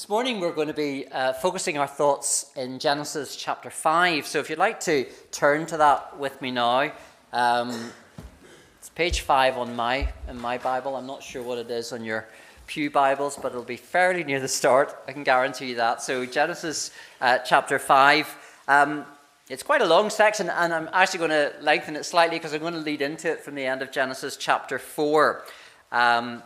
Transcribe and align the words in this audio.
This 0.00 0.08
morning 0.08 0.40
we're 0.40 0.52
going 0.52 0.68
to 0.68 0.72
be 0.72 1.06
uh, 1.12 1.34
focusing 1.34 1.76
our 1.76 1.86
thoughts 1.86 2.52
in 2.56 2.78
Genesis 2.78 3.36
chapter 3.36 3.68
5. 3.68 4.26
So 4.26 4.38
if 4.38 4.48
you'd 4.48 4.58
like 4.58 4.80
to 4.80 5.04
turn 5.30 5.66
to 5.66 5.76
that 5.76 6.18
with 6.18 6.40
me 6.40 6.50
now, 6.50 6.90
um, 7.34 7.92
it's 8.78 8.88
page 8.88 9.20
5 9.20 9.58
on 9.58 9.76
my, 9.76 10.10
in 10.26 10.40
my 10.40 10.56
Bible. 10.56 10.96
I'm 10.96 11.06
not 11.06 11.22
sure 11.22 11.42
what 11.42 11.58
it 11.58 11.70
is 11.70 11.92
on 11.92 12.02
your 12.02 12.26
Pew 12.66 12.90
Bibles, 12.90 13.36
but 13.36 13.52
it'll 13.52 13.62
be 13.62 13.76
fairly 13.76 14.24
near 14.24 14.40
the 14.40 14.48
start. 14.48 14.96
I 15.06 15.12
can 15.12 15.22
guarantee 15.22 15.66
you 15.68 15.74
that. 15.74 16.00
So 16.00 16.24
Genesis 16.24 16.92
uh, 17.20 17.36
chapter 17.40 17.78
5. 17.78 18.62
Um, 18.68 19.04
it's 19.50 19.62
quite 19.62 19.82
a 19.82 19.86
long 19.86 20.08
section, 20.08 20.48
and 20.48 20.72
I'm 20.72 20.88
actually 20.94 21.18
going 21.18 21.30
to 21.32 21.52
lengthen 21.60 21.94
it 21.94 22.04
slightly 22.04 22.38
because 22.38 22.54
I'm 22.54 22.62
going 22.62 22.72
to 22.72 22.80
lead 22.80 23.02
into 23.02 23.30
it 23.30 23.40
from 23.40 23.54
the 23.54 23.66
end 23.66 23.82
of 23.82 23.92
Genesis 23.92 24.38
chapter 24.38 24.78
4. 24.78 25.44
Um, 25.92 26.42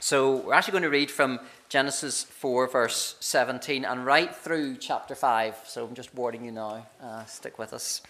so 0.00 0.36
we're 0.36 0.54
actually 0.54 0.72
going 0.72 0.82
to 0.82 0.90
read 0.90 1.10
from 1.10 1.40
Genesis 1.74 2.22
4, 2.22 2.68
verse 2.68 3.16
17, 3.18 3.84
and 3.84 4.06
right 4.06 4.32
through 4.32 4.76
chapter 4.76 5.16
5. 5.16 5.56
So 5.66 5.84
I'm 5.84 5.94
just 5.96 6.14
warning 6.14 6.44
you 6.44 6.52
now, 6.52 6.86
uh, 7.02 7.24
stick 7.24 7.58
with 7.58 7.72
us. 7.72 8.00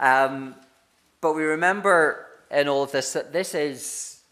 Um, 0.00 0.56
but 1.20 1.36
we 1.36 1.44
remember 1.44 2.26
in 2.50 2.66
all 2.66 2.82
of 2.82 2.90
this 2.90 3.12
that 3.12 3.32
this 3.32 3.54
is 3.54 4.22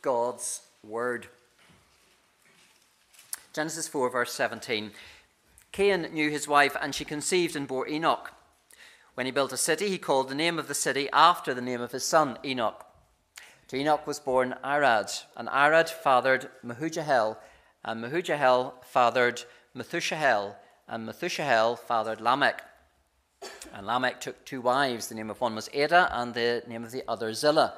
God's 0.00 0.62
word. 0.82 1.26
Genesis 3.52 3.86
4, 3.86 4.08
verse 4.08 4.32
17. 4.32 4.92
Cain 5.72 6.08
knew 6.14 6.30
his 6.30 6.48
wife, 6.48 6.74
and 6.80 6.94
she 6.94 7.04
conceived 7.04 7.54
and 7.54 7.68
bore 7.68 7.86
Enoch. 7.86 8.32
When 9.12 9.26
he 9.26 9.30
built 9.30 9.52
a 9.52 9.58
city, 9.58 9.90
he 9.90 9.98
called 9.98 10.30
the 10.30 10.34
name 10.34 10.58
of 10.58 10.68
the 10.68 10.74
city 10.74 11.10
after 11.12 11.52
the 11.52 11.60
name 11.60 11.82
of 11.82 11.92
his 11.92 12.06
son, 12.06 12.38
Enoch. 12.42 12.86
To 13.68 13.76
Enoch 13.76 14.06
was 14.06 14.18
born 14.18 14.54
Arad, 14.64 15.10
and 15.36 15.50
Arad 15.50 15.90
fathered 15.90 16.48
Mehujael 16.64 17.36
and 17.86 18.04
Mehujael 18.04 18.74
fathered 18.84 19.44
Methushael, 19.74 20.56
and 20.88 21.08
Methushael 21.08 21.78
fathered 21.78 22.20
Lamech. 22.20 22.62
And 23.72 23.86
Lamech 23.86 24.20
took 24.20 24.44
two 24.44 24.60
wives. 24.60 25.06
The 25.06 25.14
name 25.14 25.30
of 25.30 25.40
one 25.40 25.54
was 25.54 25.70
Adah, 25.74 26.08
and 26.10 26.34
the 26.34 26.64
name 26.66 26.82
of 26.82 26.90
the 26.90 27.04
other 27.06 27.32
Zillah. 27.32 27.74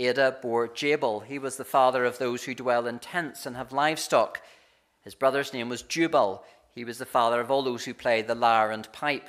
Adah 0.00 0.38
bore 0.42 0.66
Jabal. 0.66 1.20
He 1.20 1.38
was 1.38 1.56
the 1.56 1.64
father 1.64 2.04
of 2.04 2.18
those 2.18 2.44
who 2.44 2.54
dwell 2.54 2.86
in 2.86 2.98
tents 2.98 3.46
and 3.46 3.54
have 3.56 3.72
livestock. 3.72 4.42
His 5.02 5.14
brother's 5.14 5.52
name 5.52 5.68
was 5.68 5.82
Jubal. 5.82 6.44
He 6.74 6.84
was 6.84 6.98
the 6.98 7.06
father 7.06 7.40
of 7.40 7.50
all 7.50 7.62
those 7.62 7.84
who 7.84 7.94
play 7.94 8.22
the 8.22 8.34
lyre 8.34 8.72
and 8.72 8.92
pipe. 8.92 9.28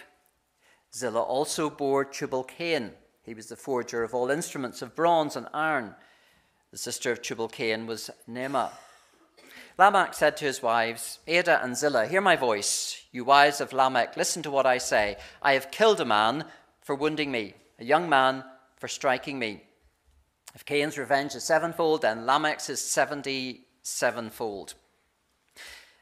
Zillah 0.93 1.21
also 1.21 1.69
bore 1.69 2.03
Tubal 2.03 2.43
Cain. 2.43 2.91
He 3.23 3.35
was 3.35 3.47
the 3.47 3.55
forger 3.55 4.03
of 4.03 4.15
all 4.15 4.31
instruments 4.31 4.81
of 4.81 4.95
bronze 4.95 5.35
and 5.35 5.47
iron. 5.53 5.95
The 6.71 6.77
sister 6.77 7.11
of 7.11 7.21
Tubal 7.21 7.47
Cain 7.47 7.85
was 7.85 8.09
Naamah. 8.27 8.71
Lamech 9.80 10.13
said 10.13 10.35
to 10.35 10.44
his 10.44 10.61
wives, 10.61 11.19
Adah 11.25 11.63
and 11.63 11.77
Zillah, 11.77 12.05
Hear 12.05 12.19
my 12.19 12.35
voice. 12.35 13.02
You 13.13 13.23
wives 13.23 13.61
of 13.61 13.72
Lamech, 13.72 14.17
listen 14.17 14.44
to 14.44 14.52
what 14.52 14.66
I 14.66 14.77
say. 14.77 15.16
I 15.41 15.53
have 15.53 15.71
killed 15.71 16.02
a 16.02 16.05
man 16.05 16.44
for 16.81 16.95
wounding 16.95 17.31
me, 17.31 17.53
a 17.80 17.86
young 17.86 18.09
man 18.09 18.44
for 18.75 18.89
striking 18.89 19.39
me. 19.39 19.63
If 20.53 20.66
Cain's 20.66 20.97
revenge 20.97 21.33
is 21.33 21.45
sevenfold, 21.45 22.02
then 22.02 22.25
Lamech's 22.25 22.69
is 22.69 22.81
seventy 22.81 23.67
sevenfold. 23.81 24.73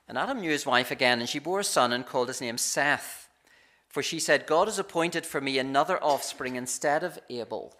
And 0.08 0.17
Adam 0.17 0.39
knew 0.41 0.50
his 0.50 0.66
wife 0.66 0.89
again, 0.89 1.19
and 1.19 1.30
she 1.30 1.38
bore 1.38 1.59
a 1.59 1.64
son 1.64 1.94
and 1.94 2.03
called 2.03 2.30
his 2.30 2.41
name 2.41 2.58
Seth. 2.58 3.30
For 3.89 4.02
she 4.02 4.19
said, 4.19 4.47
God 4.47 4.67
has 4.67 4.80
appointed 4.80 5.23
for 5.23 5.39
me 5.39 5.59
another 5.59 6.03
offspring 6.03 6.56
instead 6.56 7.03
of 7.03 7.19
Abel, 7.30 7.78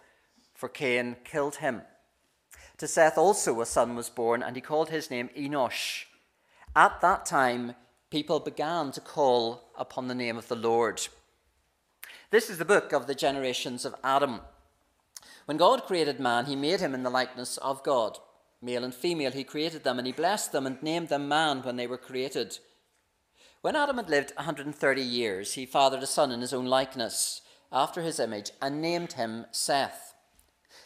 for 0.54 0.68
Cain 0.68 1.16
killed 1.24 1.56
him. 1.56 1.82
To 2.78 2.86
Seth 2.86 3.18
also 3.18 3.60
a 3.60 3.66
son 3.66 3.96
was 3.96 4.08
born, 4.08 4.42
and 4.42 4.54
he 4.54 4.62
called 4.62 4.90
his 4.90 5.10
name 5.10 5.30
Enosh. 5.36 6.04
At 6.76 7.00
that 7.00 7.26
time, 7.26 7.74
people 8.08 8.38
began 8.38 8.92
to 8.92 9.00
call 9.00 9.72
upon 9.76 10.06
the 10.06 10.14
name 10.14 10.36
of 10.38 10.46
the 10.46 10.56
Lord. 10.56 11.08
This 12.30 12.48
is 12.48 12.58
the 12.58 12.64
book 12.64 12.92
of 12.92 13.08
the 13.08 13.16
generations 13.16 13.84
of 13.84 13.96
Adam. 14.04 14.42
When 15.46 15.56
God 15.56 15.84
created 15.84 16.20
man, 16.20 16.46
he 16.46 16.54
made 16.54 16.78
him 16.78 16.94
in 16.94 17.02
the 17.02 17.10
likeness 17.10 17.56
of 17.58 17.82
God. 17.82 18.18
Male 18.62 18.84
and 18.84 18.94
female, 18.94 19.32
he 19.32 19.44
created 19.44 19.82
them, 19.82 19.98
and 19.98 20.06
he 20.06 20.12
blessed 20.12 20.52
them 20.52 20.66
and 20.66 20.80
named 20.80 21.08
them 21.08 21.26
man 21.26 21.62
when 21.62 21.76
they 21.76 21.86
were 21.88 21.98
created. 21.98 22.58
When 23.60 23.74
Adam 23.74 23.96
had 23.96 24.08
lived 24.08 24.32
130 24.36 25.02
years, 25.02 25.54
he 25.54 25.66
fathered 25.66 26.02
a 26.02 26.06
son 26.06 26.30
in 26.30 26.40
his 26.40 26.52
own 26.52 26.66
likeness, 26.66 27.40
after 27.72 28.02
his 28.02 28.20
image, 28.20 28.52
and 28.62 28.80
named 28.80 29.14
him 29.14 29.46
Seth. 29.50 30.14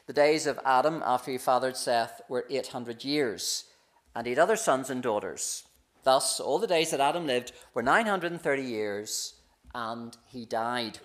The 0.06 0.12
days 0.12 0.46
of 0.46 0.58
Adam 0.64 1.02
after 1.04 1.30
he 1.30 1.38
fathered 1.38 1.76
Seth 1.76 2.20
were 2.28 2.46
800 2.50 3.04
years, 3.04 3.64
and 4.14 4.26
he 4.26 4.32
had 4.32 4.38
other 4.38 4.56
sons 4.56 4.90
and 4.90 5.02
daughters. 5.02 5.64
Thus, 6.02 6.40
all 6.40 6.58
the 6.58 6.66
days 6.66 6.90
that 6.90 7.00
Adam 7.00 7.26
lived 7.26 7.52
were 7.72 7.82
930 7.82 8.62
years, 8.62 9.34
and 9.74 10.16
he 10.26 10.44
died. 10.44 10.98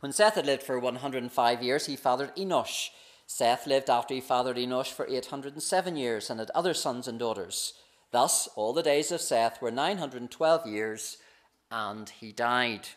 When 0.00 0.12
Seth 0.12 0.34
had 0.34 0.44
lived 0.44 0.62
for 0.62 0.78
105 0.78 1.62
years, 1.62 1.86
he 1.86 1.96
fathered 1.96 2.36
Enosh. 2.36 2.90
Seth 3.26 3.66
lived 3.66 3.88
after 3.88 4.14
he 4.14 4.20
fathered 4.20 4.58
Enosh 4.58 4.92
for 4.92 5.06
807 5.08 5.96
years, 5.96 6.28
and 6.28 6.40
had 6.40 6.50
other 6.50 6.74
sons 6.74 7.08
and 7.08 7.18
daughters. 7.18 7.72
Thus, 8.10 8.48
all 8.54 8.74
the 8.74 8.82
days 8.82 9.10
of 9.10 9.22
Seth 9.22 9.62
were 9.62 9.70
912 9.70 10.66
years, 10.66 11.16
and 11.70 12.08
he 12.10 12.32
died. 12.32 12.88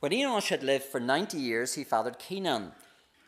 When 0.00 0.12
Enosh 0.12 0.48
had 0.48 0.64
lived 0.64 0.84
for 0.84 0.98
90 0.98 1.38
years, 1.38 1.74
he 1.74 1.84
fathered 1.84 2.18
Kenan. 2.18 2.72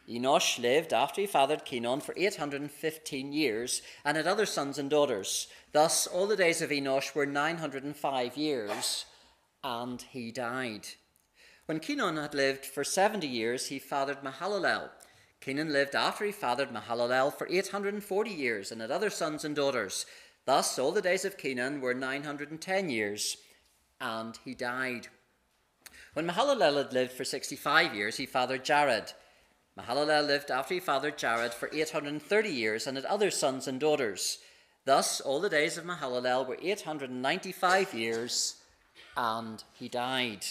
Enosh 0.09 0.59
lived 0.59 0.93
after 0.93 1.21
he 1.21 1.27
fathered 1.27 1.65
Kenan 1.65 2.01
for 2.01 2.15
815 2.17 3.33
years 3.33 3.83
and 4.05 4.17
had 4.17 4.27
other 4.27 4.47
sons 4.47 4.79
and 4.79 4.91
daughters. 4.91 5.47
Thus, 5.73 6.07
all 6.07 6.27
the 6.27 6.37
days 6.37 6.61
of 6.61 6.71
Enosh 6.71 7.15
were 7.15 7.27
905 7.27 8.37
years, 8.37 9.05
and 9.63 10.03
he 10.03 10.33
died. 10.33 10.89
When 11.67 11.79
Kenan 11.79 12.17
had 12.17 12.35
lived 12.35 12.67
for 12.67 12.83
70 12.83 13.27
years, 13.27 13.67
he 13.67 13.79
fathered 13.79 14.23
Mahalalel. 14.23 14.91
Kenan 15.41 15.73
lived 15.73 15.95
after 15.95 16.25
he 16.25 16.33
fathered 16.33 16.71
Mahalalel 16.71 17.33
for 17.33 17.49
840 17.49 18.31
years 18.31 18.73
and 18.73 18.81
had 18.81 18.91
other 18.91 19.11
sons 19.11 19.45
and 19.45 19.55
daughters. 19.55 20.07
Thus, 20.45 20.79
all 20.79 20.93
the 20.93 21.03
days 21.03 21.25
of 21.25 21.39
Kenan 21.39 21.81
were 21.81 21.95
910 21.95 22.91
years, 22.91 23.37
and 24.01 24.37
he 24.45 24.55
died. 24.55 25.09
When 26.15 26.27
Mahalalel 26.27 26.77
had 26.77 26.93
lived 26.93 27.13
for 27.13 27.25
65 27.25 27.95
years, 27.95 28.17
he 28.17 28.27
fathered 28.27 28.65
Jared. 28.65 29.13
Mahalalel 29.79 30.27
lived 30.27 30.51
after 30.51 30.75
he 30.75 30.81
fathered 30.81 31.17
Jared 31.17 31.55
for 31.55 31.71
830 31.73 32.49
years 32.51 32.87
and 32.87 32.97
had 32.97 33.07
other 33.07 33.31
sons 33.31 33.67
and 33.67 33.81
daughters. 33.81 34.39
Thus, 34.85 35.21
all 35.21 35.41
the 35.41 35.49
days 35.49 35.79
of 35.79 35.85
Mahalalel 35.85 36.47
were 36.47 36.59
895 36.61 37.95
years, 37.95 38.57
and 39.17 39.65
he 39.73 39.89
died. 39.89 40.45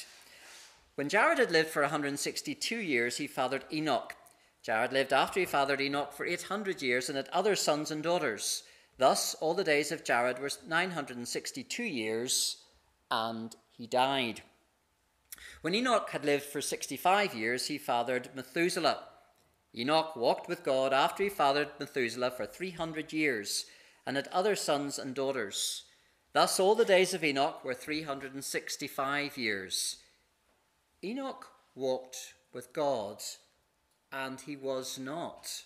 When 0.96 1.08
Jared 1.08 1.38
had 1.38 1.52
lived 1.52 1.70
for 1.70 1.84
162 1.84 2.76
years, 2.78 3.18
he 3.18 3.28
fathered 3.28 3.66
Enoch. 3.72 4.16
Jared 4.64 4.92
lived 4.92 5.14
after 5.14 5.40
he 5.40 5.46
fathered 5.46 5.82
Enoch 5.82 6.14
for 6.14 6.26
800 6.26 6.82
years 6.82 7.08
and 7.08 7.16
had 7.16 7.30
other 7.30 7.56
sons 7.56 7.92
and 7.92 8.02
daughters. 8.02 8.64
Thus, 8.98 9.36
all 9.36 9.53
the 9.53 9.64
days 9.64 9.92
of 9.92 10.03
Jared 10.03 10.40
were 10.40 10.52
962 10.68 11.84
years, 11.84 12.58
and 13.09 13.56
he 13.72 13.86
died. 13.86 14.42
When 15.62 15.76
Enoch 15.76 16.09
had 16.09 16.26
lived 16.26 16.44
for 16.44 16.62
65 16.62 17.36
years, 17.36 17.68
he 17.68 17.78
fathered 17.78 18.30
Methuselah. 18.36 19.11
Enoch 19.76 20.16
walked 20.16 20.50
with 20.50 20.64
God 20.64 20.94
after 20.94 21.24
he 21.24 21.30
fathered 21.30 21.70
Methuselah 21.80 22.32
for 22.32 22.46
300 22.46 23.14
years 23.14 23.66
and 24.06 24.18
had 24.18 24.28
other 24.30 24.56
sons 24.56 25.00
and 25.00 25.16
daughters. 25.16 25.84
Thus, 26.34 26.59
all 26.59 26.76
the 26.76 26.86
days 26.86 27.14
of 27.14 27.24
Enoch 27.24 27.64
were 27.64 27.74
365 27.74 29.38
years. 29.38 29.98
Enoch 31.04 31.48
walked 31.76 32.34
with 32.54 32.74
God, 32.74 33.22
and 34.12 34.40
he 34.42 34.56
was 34.56 35.00
not, 35.00 35.64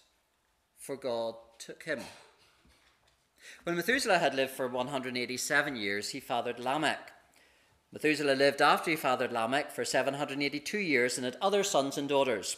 for 0.78 0.96
God 0.96 1.36
took 1.60 1.84
him. 1.84 2.00
When 3.64 3.76
Methuselah 3.76 4.20
had 4.20 4.34
lived 4.34 4.52
for 4.52 4.68
187 4.68 5.76
years, 5.76 6.10
he 6.10 6.20
fathered 6.20 6.60
Lamech. 6.60 7.12
Methuselah 7.92 8.34
lived 8.34 8.62
after 8.62 8.92
he 8.92 8.98
fathered 8.98 9.32
Lamech 9.32 9.72
for 9.72 9.86
782 9.86 10.78
years 10.78 11.18
and 11.18 11.26
had 11.26 11.38
other 11.42 11.64
sons 11.64 11.98
and 11.98 12.10
daughters. 12.10 12.58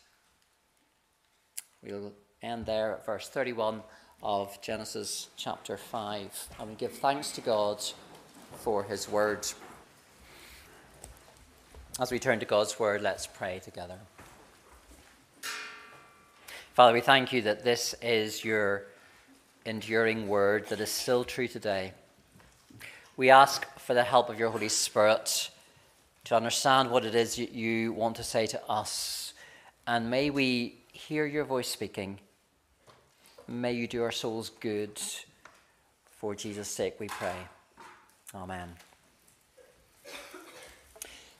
We'll 1.83 2.13
end 2.43 2.67
there 2.67 2.93
at 2.93 3.07
verse 3.07 3.27
31 3.27 3.81
of 4.21 4.61
Genesis 4.61 5.29
chapter 5.35 5.77
5. 5.77 6.49
And 6.59 6.69
we 6.69 6.75
give 6.75 6.91
thanks 6.91 7.31
to 7.31 7.41
God 7.41 7.83
for 8.57 8.83
his 8.83 9.09
word. 9.09 9.47
As 11.99 12.11
we 12.11 12.19
turn 12.19 12.39
to 12.39 12.45
God's 12.45 12.79
word, 12.79 13.01
let's 13.01 13.25
pray 13.25 13.61
together. 13.63 13.97
Father, 16.75 16.93
we 16.93 17.01
thank 17.01 17.33
you 17.33 17.41
that 17.41 17.63
this 17.63 17.95
is 17.99 18.45
your 18.45 18.83
enduring 19.65 20.27
word 20.27 20.67
that 20.67 20.79
is 20.79 20.91
still 20.91 21.23
true 21.23 21.47
today. 21.47 21.93
We 23.17 23.31
ask 23.31 23.67
for 23.79 23.95
the 23.95 24.03
help 24.03 24.29
of 24.29 24.37
your 24.37 24.51
Holy 24.51 24.69
Spirit 24.69 25.49
to 26.25 26.35
understand 26.35 26.91
what 26.91 27.05
it 27.05 27.15
is 27.15 27.39
you 27.39 27.91
want 27.91 28.17
to 28.17 28.23
say 28.23 28.45
to 28.45 28.63
us. 28.69 29.33
And 29.87 30.11
may 30.11 30.29
we 30.29 30.75
hear 30.91 31.25
your 31.25 31.45
voice 31.45 31.67
speaking. 31.67 32.19
May 33.47 33.73
you 33.73 33.87
do 33.87 34.03
our 34.03 34.11
souls 34.11 34.51
good. 34.59 34.99
For 36.09 36.35
Jesus' 36.35 36.69
sake, 36.69 36.99
we 36.99 37.07
pray. 37.07 37.35
Amen. 38.35 38.69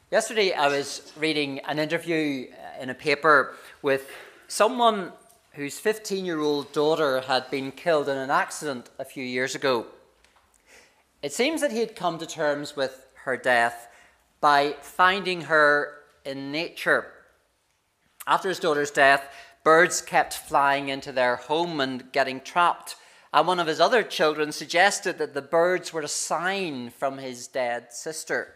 Yesterday, 0.10 0.54
I 0.54 0.68
was 0.68 1.14
reading 1.18 1.60
an 1.60 1.80
interview 1.80 2.48
uh, 2.52 2.82
in 2.82 2.90
a 2.90 2.94
paper 2.94 3.54
with 3.82 4.10
someone 4.48 5.14
whose 5.54 5.80
15 5.80 6.26
year 6.26 6.40
old 6.40 6.72
daughter 6.74 7.22
had 7.22 7.50
been 7.50 7.72
killed 7.72 8.10
in 8.10 8.18
an 8.18 8.30
accident 8.30 8.90
a 9.00 9.06
few 9.06 9.24
years 9.24 9.56
ago. 9.56 9.86
It 11.22 11.32
seems 11.32 11.62
that 11.62 11.72
he 11.72 11.80
had 11.80 11.96
come 11.96 12.18
to 12.18 12.26
terms 12.26 12.76
with 12.76 13.06
her 13.24 13.38
death 13.38 13.88
by 14.42 14.76
finding 14.82 15.42
her 15.42 15.94
in 16.26 16.52
nature. 16.52 17.06
After 18.28 18.50
his 18.50 18.60
daughter's 18.60 18.92
death, 18.92 19.24
birds 19.64 20.02
kept 20.02 20.34
flying 20.34 20.90
into 20.90 21.12
their 21.12 21.36
home 21.36 21.80
and 21.80 22.12
getting 22.12 22.40
trapped. 22.42 22.96
And 23.34 23.48
one 23.48 23.60
of 23.60 23.68
his 23.68 23.80
other 23.80 24.04
children 24.04 24.52
suggested 24.52 25.18
that 25.18 25.34
the 25.34 25.42
birds 25.42 25.94
were 25.94 26.02
a 26.02 26.08
sign 26.08 26.90
from 26.90 27.18
his 27.18 27.48
dead 27.48 27.94
sister. 27.94 28.56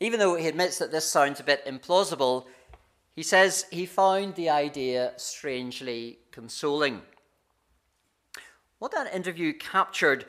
Even 0.00 0.18
though 0.18 0.36
he 0.36 0.48
admits 0.48 0.78
that 0.78 0.90
this 0.90 1.04
sounds 1.04 1.40
a 1.40 1.44
bit 1.44 1.64
implausible, 1.66 2.46
he 3.14 3.22
says 3.22 3.66
he 3.70 3.84
found 3.84 4.34
the 4.34 4.48
idea 4.48 5.12
strangely 5.16 6.20
consoling. 6.30 7.02
What 8.78 8.92
that 8.92 9.14
interview 9.14 9.52
captured 9.52 10.24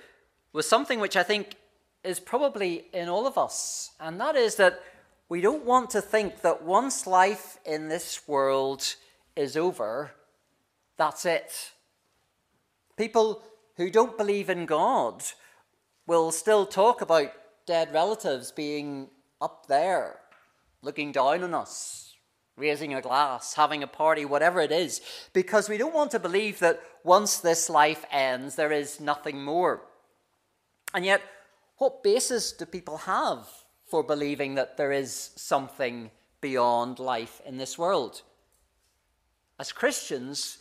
was 0.51 0.67
something 0.67 0.99
which 0.99 1.15
I 1.15 1.23
think 1.23 1.55
is 2.03 2.19
probably 2.19 2.87
in 2.91 3.07
all 3.07 3.25
of 3.25 3.37
us, 3.37 3.91
and 3.99 4.19
that 4.19 4.35
is 4.35 4.55
that 4.55 4.81
we 5.31 5.39
don't 5.39 5.63
want 5.63 5.89
to 5.89 6.01
think 6.01 6.41
that 6.41 6.61
once 6.61 7.07
life 7.07 7.57
in 7.65 7.87
this 7.87 8.27
world 8.27 8.95
is 9.33 9.55
over, 9.55 10.11
that's 10.97 11.25
it. 11.25 11.71
People 12.97 13.41
who 13.77 13.89
don't 13.89 14.17
believe 14.17 14.49
in 14.49 14.65
God 14.65 15.23
will 16.05 16.33
still 16.33 16.65
talk 16.65 16.99
about 16.99 17.31
dead 17.65 17.93
relatives 17.93 18.51
being 18.51 19.07
up 19.39 19.67
there, 19.67 20.19
looking 20.81 21.13
down 21.13 21.43
on 21.43 21.53
us, 21.53 22.13
raising 22.57 22.93
a 22.93 23.01
glass, 23.01 23.53
having 23.53 23.83
a 23.83 23.87
party, 23.87 24.25
whatever 24.25 24.59
it 24.59 24.73
is, 24.73 24.99
because 25.31 25.69
we 25.69 25.77
don't 25.77 25.95
want 25.95 26.11
to 26.11 26.19
believe 26.19 26.59
that 26.59 26.81
once 27.05 27.37
this 27.37 27.69
life 27.69 28.03
ends, 28.11 28.57
there 28.57 28.73
is 28.73 28.99
nothing 28.99 29.41
more. 29.41 29.83
And 30.93 31.05
yet, 31.05 31.21
what 31.77 32.03
basis 32.03 32.51
do 32.51 32.65
people 32.65 32.97
have 32.97 33.47
for 33.91 34.01
believing 34.01 34.55
that 34.55 34.77
there 34.77 34.93
is 34.93 35.31
something 35.35 36.09
beyond 36.39 36.97
life 36.97 37.41
in 37.45 37.57
this 37.57 37.77
world? 37.77 38.21
As 39.59 39.73
Christians, 39.73 40.59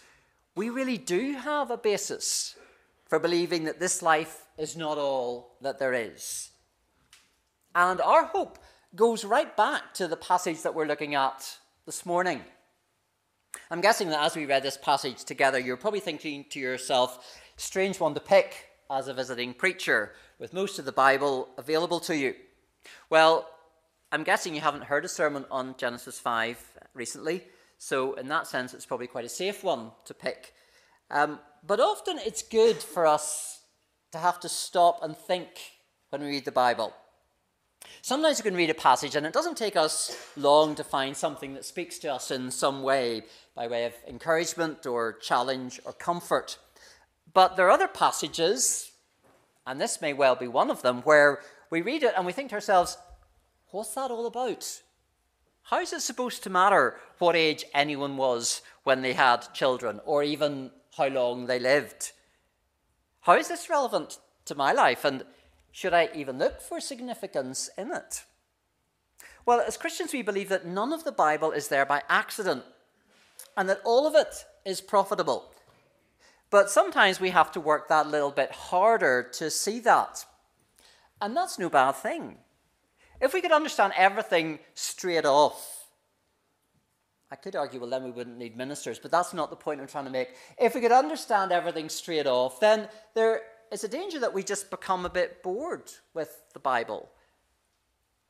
we 0.56 0.68
really 0.68 0.98
do 0.98 1.34
have 1.34 1.70
a 1.70 1.76
basis 1.76 2.56
for 3.06 3.20
believing 3.20 3.64
that 3.64 3.78
this 3.78 4.02
life 4.02 4.46
is 4.58 4.76
not 4.76 4.98
all 4.98 5.54
that 5.60 5.78
there 5.78 5.94
is. 5.94 6.50
And 7.72 8.00
our 8.00 8.24
hope 8.24 8.58
goes 8.96 9.24
right 9.24 9.56
back 9.56 9.94
to 9.94 10.08
the 10.08 10.16
passage 10.16 10.62
that 10.62 10.74
we're 10.74 10.86
looking 10.86 11.14
at 11.14 11.56
this 11.86 12.04
morning. 12.04 12.42
I'm 13.70 13.80
guessing 13.80 14.08
that 14.08 14.24
as 14.24 14.34
we 14.34 14.44
read 14.44 14.64
this 14.64 14.76
passage 14.76 15.22
together, 15.22 15.60
you're 15.60 15.76
probably 15.76 16.00
thinking 16.00 16.46
to 16.50 16.58
yourself, 16.58 17.40
strange 17.56 18.00
one 18.00 18.14
to 18.14 18.20
pick 18.20 18.70
as 18.90 19.06
a 19.06 19.14
visiting 19.14 19.54
preacher 19.54 20.14
with 20.40 20.52
most 20.52 20.80
of 20.80 20.84
the 20.84 20.90
Bible 20.92 21.48
available 21.56 22.00
to 22.00 22.16
you. 22.16 22.34
Well, 23.08 23.48
I'm 24.12 24.24
guessing 24.24 24.54
you 24.54 24.60
haven't 24.60 24.84
heard 24.84 25.04
a 25.04 25.08
sermon 25.08 25.44
on 25.50 25.74
Genesis 25.76 26.18
5 26.18 26.78
recently, 26.94 27.44
so 27.78 28.14
in 28.14 28.28
that 28.28 28.46
sense, 28.46 28.74
it's 28.74 28.86
probably 28.86 29.06
quite 29.06 29.24
a 29.24 29.28
safe 29.28 29.62
one 29.64 29.92
to 30.04 30.14
pick. 30.14 30.52
Um, 31.10 31.38
but 31.66 31.80
often 31.80 32.18
it's 32.18 32.42
good 32.42 32.76
for 32.76 33.06
us 33.06 33.60
to 34.12 34.18
have 34.18 34.40
to 34.40 34.48
stop 34.48 35.02
and 35.02 35.16
think 35.16 35.48
when 36.10 36.22
we 36.22 36.28
read 36.28 36.44
the 36.44 36.52
Bible. 36.52 36.92
Sometimes 38.02 38.38
you 38.38 38.42
can 38.42 38.54
read 38.54 38.70
a 38.70 38.74
passage 38.74 39.16
and 39.16 39.26
it 39.26 39.32
doesn't 39.32 39.56
take 39.56 39.76
us 39.76 40.16
long 40.36 40.74
to 40.74 40.84
find 40.84 41.16
something 41.16 41.54
that 41.54 41.64
speaks 41.64 41.98
to 42.00 42.12
us 42.12 42.30
in 42.30 42.50
some 42.50 42.82
way 42.82 43.22
by 43.54 43.66
way 43.66 43.84
of 43.84 43.94
encouragement 44.08 44.86
or 44.86 45.14
challenge 45.14 45.80
or 45.84 45.92
comfort. 45.92 46.58
But 47.32 47.56
there 47.56 47.66
are 47.66 47.70
other 47.70 47.88
passages, 47.88 48.90
and 49.66 49.80
this 49.80 50.00
may 50.00 50.12
well 50.12 50.34
be 50.34 50.48
one 50.48 50.70
of 50.70 50.82
them, 50.82 51.02
where 51.02 51.40
we 51.70 51.82
read 51.82 52.02
it 52.02 52.14
and 52.16 52.26
we 52.26 52.32
think 52.32 52.50
to 52.50 52.56
ourselves, 52.56 52.98
what's 53.70 53.94
that 53.94 54.10
all 54.10 54.26
about? 54.26 54.82
How 55.64 55.80
is 55.80 55.92
it 55.92 56.00
supposed 56.00 56.42
to 56.42 56.50
matter 56.50 56.96
what 57.18 57.36
age 57.36 57.64
anyone 57.72 58.16
was 58.16 58.60
when 58.82 59.02
they 59.02 59.12
had 59.12 59.54
children, 59.54 60.00
or 60.04 60.22
even 60.22 60.72
how 60.96 61.08
long 61.08 61.46
they 61.46 61.60
lived? 61.60 62.12
How 63.20 63.34
is 63.34 63.48
this 63.48 63.70
relevant 63.70 64.18
to 64.46 64.54
my 64.54 64.72
life? 64.72 65.04
And 65.04 65.24
should 65.70 65.94
I 65.94 66.08
even 66.14 66.38
look 66.38 66.60
for 66.60 66.80
significance 66.80 67.70
in 67.78 67.92
it? 67.92 68.24
Well, 69.46 69.60
as 69.60 69.76
Christians, 69.76 70.12
we 70.12 70.22
believe 70.22 70.48
that 70.48 70.66
none 70.66 70.92
of 70.92 71.04
the 71.04 71.12
Bible 71.12 71.52
is 71.52 71.68
there 71.68 71.86
by 71.86 72.02
accident 72.08 72.64
and 73.56 73.68
that 73.68 73.80
all 73.84 74.06
of 74.06 74.14
it 74.14 74.44
is 74.64 74.80
profitable. 74.80 75.52
But 76.50 76.70
sometimes 76.70 77.20
we 77.20 77.30
have 77.30 77.52
to 77.52 77.60
work 77.60 77.88
that 77.88 78.08
little 78.08 78.32
bit 78.32 78.50
harder 78.50 79.22
to 79.34 79.50
see 79.50 79.78
that. 79.80 80.24
And 81.20 81.36
that's 81.36 81.58
no 81.58 81.68
bad 81.68 81.92
thing. 81.92 82.38
If 83.20 83.34
we 83.34 83.42
could 83.42 83.52
understand 83.52 83.92
everything 83.96 84.60
straight 84.74 85.26
off, 85.26 85.80
I 87.30 87.36
could 87.36 87.54
argue, 87.54 87.78
well, 87.78 87.90
then 87.90 88.02
we 88.02 88.10
wouldn't 88.10 88.38
need 88.38 88.56
ministers, 88.56 88.98
but 88.98 89.10
that's 89.10 89.32
not 89.32 89.50
the 89.50 89.56
point 89.56 89.80
I'm 89.80 89.86
trying 89.86 90.06
to 90.06 90.10
make. 90.10 90.30
If 90.58 90.74
we 90.74 90.80
could 90.80 90.90
understand 90.90 91.52
everything 91.52 91.88
straight 91.88 92.26
off, 92.26 92.58
then 92.58 92.88
there 93.14 93.42
is 93.70 93.84
a 93.84 93.88
danger 93.88 94.18
that 94.20 94.34
we 94.34 94.42
just 94.42 94.70
become 94.70 95.06
a 95.06 95.10
bit 95.10 95.42
bored 95.42 95.92
with 96.12 96.42
the 96.54 96.58
Bible. 96.58 97.08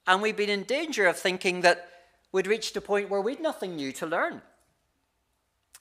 And 0.07 0.21
we've 0.21 0.37
been 0.37 0.51
in 0.51 0.65
danger 0.65 1.07
of 1.07 1.17
thinking 1.17 1.63
that 1.63 1.89
we'd 2.33 2.47
reached 2.47 2.77
a 2.77 2.81
point 2.81 3.09
where 3.09 3.21
we'd 3.21 3.41
nothing 3.41 3.77
new 3.77 3.93
to 3.93 4.07
learn. 4.07 4.43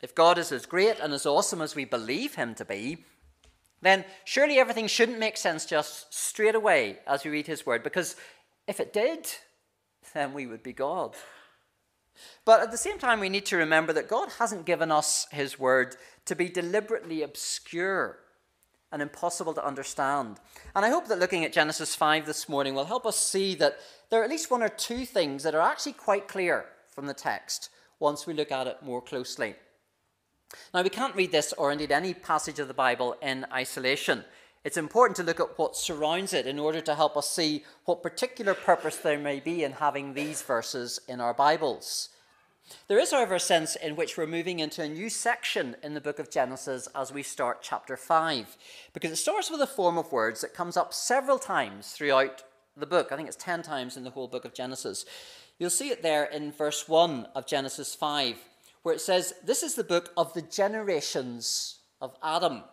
If 0.01 0.15
God 0.15 0.37
is 0.37 0.51
as 0.53 0.65
great 0.65 0.99
and 0.99 1.11
as 1.11 1.25
awesome 1.25 1.61
as 1.61 1.75
we 1.75 1.83
believe 1.83 2.35
him 2.35 2.55
to 2.55 2.63
be, 2.63 3.03
then 3.81 4.05
surely 4.25 4.57
everything 4.57 4.87
shouldn't 4.87 5.19
make 5.19 5.37
sense 5.37 5.65
just 5.65 6.13
straight 6.13 6.55
away 6.55 6.99
as 7.07 7.23
we 7.23 7.31
read 7.31 7.47
his 7.47 7.65
word, 7.65 7.83
because 7.83 8.15
if 8.67 8.79
it 8.79 8.93
did, 8.93 9.27
then 10.13 10.33
we 10.33 10.45
would 10.45 10.63
be 10.63 10.73
God. 10.73 11.15
But 12.45 12.61
at 12.61 12.71
the 12.71 12.77
same 12.77 12.99
time, 12.99 13.19
we 13.19 13.29
need 13.29 13.45
to 13.47 13.57
remember 13.57 13.93
that 13.93 14.09
God 14.09 14.29
hasn't 14.39 14.65
given 14.65 14.91
us 14.91 15.27
his 15.31 15.57
word 15.57 15.95
to 16.25 16.35
be 16.35 16.49
deliberately 16.49 17.21
obscure 17.21 18.19
and 18.91 19.01
impossible 19.01 19.53
to 19.53 19.65
understand. 19.65 20.37
And 20.75 20.83
I 20.83 20.89
hope 20.89 21.07
that 21.07 21.19
looking 21.19 21.45
at 21.45 21.53
Genesis 21.53 21.95
5 21.95 22.25
this 22.25 22.49
morning 22.49 22.73
will 22.73 22.85
help 22.85 23.05
us 23.05 23.17
see 23.17 23.55
that 23.55 23.77
there 24.09 24.19
are 24.21 24.23
at 24.23 24.29
least 24.29 24.51
one 24.51 24.63
or 24.63 24.69
two 24.69 25.05
things 25.05 25.43
that 25.43 25.55
are 25.55 25.61
actually 25.61 25.93
quite 25.93 26.27
clear 26.27 26.65
from 26.89 27.05
the 27.05 27.13
text 27.13 27.69
once 27.99 28.25
we 28.25 28.33
look 28.33 28.51
at 28.51 28.67
it 28.67 28.81
more 28.81 29.01
closely. 29.01 29.55
Now, 30.73 30.81
we 30.81 30.89
can't 30.89 31.15
read 31.15 31.31
this 31.31 31.53
or 31.53 31.71
indeed 31.71 31.91
any 31.91 32.13
passage 32.13 32.59
of 32.59 32.67
the 32.67 32.73
Bible 32.73 33.15
in 33.21 33.45
isolation. 33.53 34.25
It's 34.63 34.77
important 34.77 35.15
to 35.17 35.23
look 35.23 35.39
at 35.39 35.57
what 35.57 35.75
surrounds 35.75 36.33
it 36.33 36.45
in 36.45 36.59
order 36.59 36.81
to 36.81 36.95
help 36.95 37.15
us 37.15 37.29
see 37.29 37.63
what 37.85 38.03
particular 38.03 38.53
purpose 38.53 38.97
there 38.97 39.17
may 39.17 39.39
be 39.39 39.63
in 39.63 39.73
having 39.73 40.13
these 40.13 40.41
verses 40.41 40.99
in 41.07 41.21
our 41.21 41.33
Bibles. 41.33 42.09
There 42.87 42.99
is, 42.99 43.11
however, 43.11 43.35
a 43.35 43.39
sense 43.39 43.75
in 43.75 43.95
which 43.95 44.17
we're 44.17 44.27
moving 44.27 44.59
into 44.59 44.83
a 44.83 44.89
new 44.89 45.09
section 45.09 45.75
in 45.81 45.93
the 45.93 46.01
book 46.01 46.19
of 46.19 46.29
Genesis 46.29 46.87
as 46.93 47.11
we 47.11 47.23
start 47.23 47.61
chapter 47.61 47.97
5, 47.97 48.57
because 48.93 49.11
it 49.11 49.15
starts 49.15 49.49
with 49.49 49.61
a 49.61 49.67
form 49.67 49.97
of 49.97 50.11
words 50.11 50.41
that 50.41 50.53
comes 50.53 50.77
up 50.77 50.93
several 50.93 51.39
times 51.39 51.91
throughout 51.91 52.43
the 52.77 52.85
book. 52.85 53.11
I 53.11 53.15
think 53.15 53.27
it's 53.27 53.37
10 53.37 53.63
times 53.63 53.97
in 53.97 54.03
the 54.03 54.11
whole 54.11 54.27
book 54.27 54.45
of 54.45 54.53
Genesis. 54.53 55.05
You'll 55.57 55.69
see 55.69 55.89
it 55.89 56.03
there 56.03 56.25
in 56.25 56.51
verse 56.51 56.87
1 56.87 57.29
of 57.33 57.47
Genesis 57.47 57.95
5, 57.95 58.37
where 58.89 58.95
it 58.95 59.01
says, 59.01 59.35
This 59.43 59.61
is 59.61 59.75
the 59.75 59.83
book 59.83 60.11
of 60.17 60.33
the 60.33 60.41
generations 60.41 61.77
of 62.01 62.15
Adam. 62.23 62.63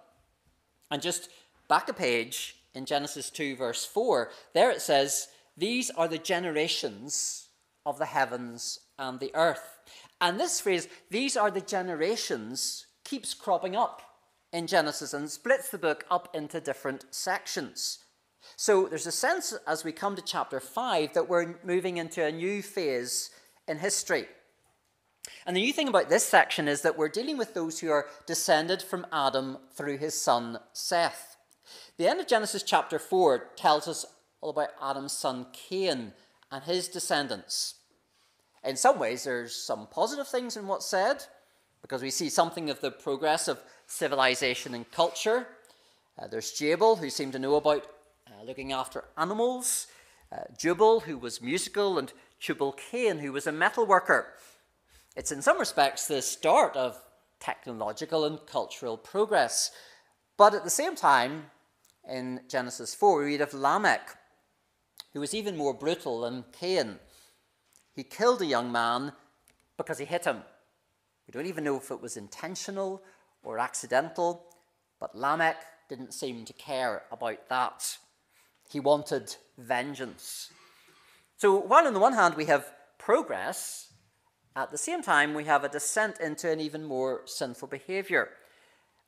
And 0.91 1.03
just 1.03 1.29
back 1.69 1.91
a 1.91 1.93
page 1.93 2.57
in 2.75 2.87
Genesis 2.87 3.29
2, 3.29 3.55
verse 3.55 3.85
4, 3.85 4.31
there 4.55 4.71
it 4.71 4.81
says, 4.81 5.29
These 5.59 5.91
are 5.91 6.09
the 6.09 6.17
generations 6.17 7.49
of 7.85 7.99
the 7.99 8.07
heavens 8.07 8.81
and 8.99 9.21
the 9.21 9.31
earth. 9.35 9.79
And 10.19 10.41
this 10.41 10.59
phrase, 10.59 10.89
these 11.11 11.37
are 11.37 11.51
the 11.51 11.61
generations, 11.61 12.87
keeps 13.05 13.35
cropping 13.35 13.77
up 13.77 14.01
in 14.55 14.67
Genesis 14.67 15.13
and 15.13 15.31
splits 15.31 15.69
the 15.69 15.77
book 15.77 16.07
up 16.11 16.35
into 16.35 16.63
different 16.63 17.05
sections. 17.11 17.99
So 18.57 18.87
there's 18.87 19.07
a 19.07 19.13
sense 19.13 19.53
as 19.67 19.85
we 19.85 19.93
come 19.93 20.17
to 20.17 20.23
chapter 20.23 20.61
5 20.61 21.13
that 21.13 21.29
we're 21.29 21.57
moving 21.63 21.99
into 21.99 22.25
a 22.25 22.33
new 22.33 22.63
phase 22.63 23.29
in 23.69 23.77
history. 23.77 24.29
And 25.47 25.57
the 25.57 25.61
new 25.63 25.73
thing 25.73 25.89
about 25.89 26.09
this 26.09 26.27
section 26.27 26.69
is 26.69 26.83
that 26.83 26.99
we're 26.99 27.09
dealing 27.09 27.39
with 27.39 27.55
those 27.55 27.81
who 27.81 27.91
are 27.91 28.07
descended 28.27 28.83
from 28.83 29.07
Adam 29.13 29.59
through 29.75 29.99
his 29.99 30.21
son 30.21 30.59
Seth. 30.73 31.37
The 31.97 32.09
end 32.09 32.21
of 32.21 32.27
Genesis 32.27 32.63
chapter 32.63 32.99
4 32.99 33.51
tells 33.57 33.89
us 33.89 34.05
all 34.41 34.51
about 34.51 34.71
Adam's 34.83 35.13
son 35.13 35.47
Cain 35.53 36.13
and 36.51 36.65
his 36.65 36.89
descendants. 36.89 37.75
In 38.65 38.77
some 38.77 38.99
ways, 38.99 39.25
there's 39.25 39.55
some 39.55 39.87
positive 39.91 40.29
things 40.29 40.57
in 40.57 40.67
what's 40.67 40.87
said, 40.87 41.25
because 41.83 42.03
we 42.03 42.11
see 42.11 42.29
something 42.29 42.69
of 42.69 42.81
the 42.81 42.91
progress 42.91 43.47
of 43.47 43.61
civilization 43.87 44.75
and 44.75 44.91
culture. 44.91 45.47
Uh, 46.19 46.27
there's 46.27 46.53
Jabal, 46.53 46.97
who 46.97 47.11
seemed 47.11 47.33
to 47.33 47.39
know 47.39 47.55
about 47.55 47.87
uh, 48.29 48.45
looking 48.45 48.73
after 48.73 49.05
animals, 49.17 49.87
uh, 50.33 50.39
Jubal, 50.59 51.01
who 51.01 51.17
was 51.17 51.41
musical, 51.41 51.99
and 51.99 52.13
Tubal 52.41 52.73
Cain, 52.73 53.19
who 53.19 53.33
was 53.33 53.47
a 53.47 53.53
metal 53.53 53.87
worker. 53.87 54.35
It's 55.17 55.33
in 55.33 55.41
some 55.41 55.59
respects 55.59 56.07
the 56.07 56.21
start 56.21 56.77
of 56.77 57.01
technological 57.41 58.27
and 58.27 58.39
cultural 58.47 58.99
progress. 58.99 59.71
But 60.37 60.55
at 60.55 60.63
the 60.63 60.71
same 60.71 60.95
time, 60.95 61.47
in 62.07 62.43
Genesis 62.49 62.95
4, 62.95 63.21
we 63.21 63.25
read 63.25 63.41
of 63.41 63.55
Lamech, 63.55 64.11
who 65.15 65.21
was 65.21 65.35
even 65.35 65.57
more 65.57 65.73
brutal 65.73 66.21
than 66.21 66.45
Cain. 66.53 66.99
He 67.95 68.05
killed 68.05 68.43
a 68.43 68.47
young 68.47 68.71
man 68.71 69.13
because 69.79 69.99
he 69.99 70.05
hit 70.05 70.27
him. 70.27 70.43
We 71.27 71.33
don't 71.33 71.47
even 71.47 71.65
know 71.65 71.79
if 71.79 71.91
it 71.91 72.03
was 72.03 72.19
intentional 72.19 73.03
or 73.43 73.59
accidental, 73.59 74.45
but 75.01 75.17
Lamech 75.17 75.65
didn't 75.89 76.13
seem 76.13 76.45
to 76.45 76.53
care 76.53 77.05
about 77.11 77.49
that. 77.49 77.97
He 78.69 78.81
wanted 78.81 79.35
vengeance. 79.57 80.51
So, 81.39 81.57
while 81.57 81.87
on 81.87 81.95
the 81.95 82.01
one 82.01 82.13
hand 82.13 82.35
we 82.35 82.45
have 82.47 82.71
progress, 82.99 83.86
at 84.57 84.71
the 84.71 84.79
same 84.79 85.03
time 85.03 85.35
we 85.35 85.45
have 85.45 85.63
a 85.63 85.69
descent 85.69 86.19
into 86.19 86.51
an 86.51 86.61
even 86.61 86.85
more 86.85 87.21
sinful 87.27 87.69
behavior. 87.69 88.31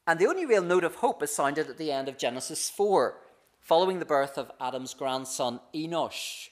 And 0.06 0.18
the 0.18 0.26
only 0.26 0.44
real 0.44 0.62
note 0.62 0.84
of 0.84 0.96
hope 0.96 1.22
is 1.22 1.34
sounded 1.34 1.68
at 1.68 1.78
the 1.78 1.90
end 1.90 2.08
of 2.08 2.18
Genesis 2.18 2.68
4, 2.70 3.14
following 3.60 3.98
the 3.98 4.04
birth 4.04 4.36
of 4.36 4.52
Adam's 4.60 4.94
grandson 4.94 5.60
Enosh. 5.74 6.48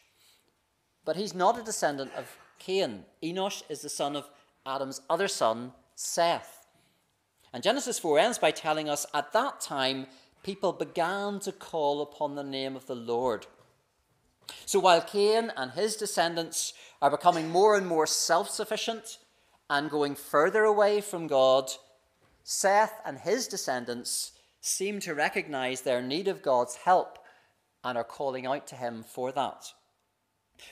But 1.05 1.17
he's 1.17 1.35
not 1.35 1.59
a 1.59 1.63
descendant 1.63 2.13
of 2.17 2.37
Cain. 2.59 3.05
Enosh 3.23 3.63
is 3.69 3.83
the 3.83 3.89
son 3.89 4.17
of 4.17 4.29
Adam's 4.65 5.03
other 5.09 5.29
son, 5.29 5.73
Seth. 5.95 6.67
And 7.53 7.63
Genesis 7.63 7.99
4 7.99 8.19
ends 8.19 8.39
by 8.39 8.51
telling 8.51 8.89
us 8.89 9.07
at 9.15 9.33
that 9.33 9.61
time 9.61 10.07
people 10.43 10.73
began 10.73 11.39
to 11.41 11.53
call 11.53 12.03
upon 12.03 12.35
the 12.35 12.45
name 12.45 12.77
of 12.77 12.87
the 12.87 12.95
Lord. 12.95 13.47
So 14.65 14.79
while 14.79 15.01
Cain 15.01 15.53
and 15.57 15.73
his 15.73 15.97
descendants 15.97 16.73
are 17.01 17.11
becoming 17.11 17.49
more 17.49 17.77
and 17.77 17.87
more 17.87 18.07
self 18.07 18.51
sufficient 18.51 19.19
and 19.69 19.91
going 19.91 20.15
further 20.15 20.65
away 20.65 21.01
from 21.01 21.27
God, 21.27 21.71
Seth 22.45 23.01
and 23.05 23.19
his 23.19 23.49
descendants 23.49 24.33
seem 24.61 25.01
to 25.01 25.15
recognize 25.15 25.83
their 25.83 26.03
need 26.03 26.29
of 26.29 26.43
God's 26.43 26.77
help 26.77 27.19
and 27.83 27.97
are 27.97 28.05
calling 28.05 28.47
out 28.47 28.67
to 28.69 28.75
him 28.77 29.05
for 29.07 29.33
that. 29.33 29.73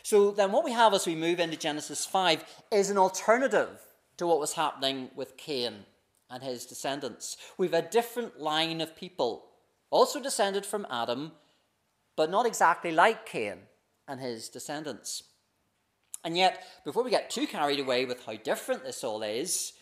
So 0.03 0.31
then, 0.31 0.53
what 0.53 0.65
we 0.65 0.73
have 0.73 0.95
as 0.95 1.07
we 1.07 1.15
move 1.15 1.41
into 1.41 1.57
Genesis 1.57 2.07
5 2.07 2.45
is 2.71 2.91
an 2.91 2.99
alternative 2.99 3.81
to 4.17 4.27
what 4.27 4.41
was 4.41 4.55
happening 4.55 5.11
with 5.15 5.37
Cain 5.37 5.85
and 6.31 6.43
his 6.43 6.67
descendants. 6.67 7.37
We've 7.59 7.75
a 7.75 7.83
different 7.83 8.41
line 8.41 8.81
of 8.81 8.97
people, 8.97 9.47
also 9.91 10.21
descended 10.21 10.65
from 10.65 10.87
Adam, 10.91 11.33
but 12.17 12.31
not 12.31 12.47
exactly 12.47 12.93
like 12.93 13.27
Cain 13.27 13.59
and 14.07 14.21
his 14.21 14.49
descendants. 14.49 15.25
And 16.25 16.37
yet, 16.37 16.65
before 16.85 17.05
we 17.05 17.11
get 17.11 17.31
too 17.31 17.47
carried 17.47 17.81
away 17.81 18.05
with 18.07 18.25
how 18.25 18.37
different 18.37 18.85
this 18.85 19.05
all 19.05 19.23
is, 19.23 19.75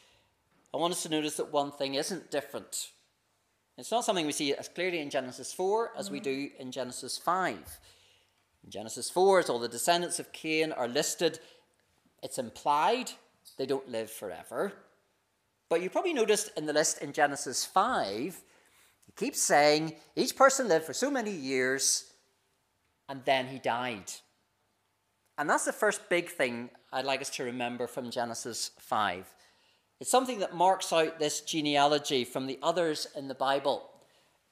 I 0.75 0.79
want 0.79 0.93
us 0.93 1.03
to 1.05 1.09
notice 1.09 1.37
that 1.37 1.53
one 1.53 1.71
thing 1.71 1.95
isn't 1.95 2.31
different. 2.31 2.91
It's 3.79 3.91
not 3.91 4.05
something 4.05 4.27
we 4.27 4.33
see 4.33 4.55
as 4.55 4.69
clearly 4.69 5.01
in 5.01 5.11
Genesis 5.11 5.53
4 5.53 5.93
as 5.97 6.11
we 6.11 6.21
do 6.21 6.51
in 6.59 6.73
Genesis 6.73 7.17
5. 7.17 7.79
In 8.65 8.71
Genesis 8.71 9.11
4, 9.11 9.41
as 9.41 9.51
all 9.51 9.59
the 9.59 9.69
descendants 9.69 10.19
of 10.19 10.33
Cain 10.33 10.73
are 10.73 10.89
listed, 10.89 11.39
it's 12.23 12.39
implied 12.39 13.11
they 13.57 13.67
don't 13.67 13.89
live 13.89 14.11
forever. 14.11 14.73
But 15.69 15.83
you 15.83 15.91
probably 15.91 16.13
noticed 16.13 16.51
in 16.57 16.67
the 16.67 16.73
list 16.73 17.03
in 17.03 17.13
Genesis 17.13 17.65
5, 17.65 18.43
he 19.07 19.13
keeps 19.17 19.41
saying 19.41 19.95
each 20.17 20.37
person 20.37 20.69
lived 20.69 20.85
for 20.85 20.93
so 20.93 21.11
many 21.11 21.31
years 21.31 22.12
and 23.09 23.25
then 23.25 23.49
he 23.49 23.59
died. 23.59 24.13
And 25.39 25.49
that's 25.49 25.65
the 25.65 25.73
first 25.73 26.09
big 26.09 26.29
thing 26.29 26.71
I'd 26.93 27.05
like 27.05 27.21
us 27.21 27.31
to 27.31 27.45
remember 27.45 27.87
from 27.87 28.11
Genesis 28.11 28.71
5. 28.79 29.27
It's 30.01 30.11
something 30.11 30.41
that 30.41 30.55
marks 30.55 30.93
out 30.93 31.19
this 31.19 31.41
genealogy 31.41 32.25
from 32.25 32.47
the 32.47 32.59
others 32.63 33.07
in 33.17 33.29
the 33.29 33.35
Bible. 33.35 33.89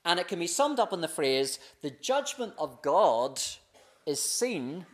And 0.04 0.18
it 0.18 0.28
can 0.28 0.38
be 0.38 0.46
summed 0.46 0.80
up 0.80 0.92
in 0.92 1.00
the 1.00 1.08
phrase 1.08 1.58
the 1.82 1.90
judgment 1.90 2.54
of 2.58 2.82
God 2.82 3.40
is 4.06 4.22
seen 4.22 4.86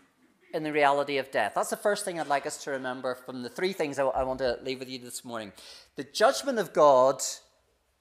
in 0.52 0.62
the 0.62 0.72
reality 0.72 1.18
of 1.18 1.30
death. 1.30 1.52
That's 1.54 1.70
the 1.70 1.76
first 1.76 2.04
thing 2.04 2.18
I'd 2.18 2.26
like 2.26 2.46
us 2.46 2.64
to 2.64 2.70
remember 2.70 3.14
from 3.14 3.42
the 3.42 3.48
three 3.48 3.72
things 3.72 3.98
I, 3.98 4.22
want 4.22 4.38
to 4.38 4.58
leave 4.62 4.78
with 4.78 4.88
you 4.88 4.98
this 4.98 5.25
morning. 5.25 5.52
The 5.96 6.04
judgment 6.04 6.58
of 6.58 6.72
God 6.72 7.22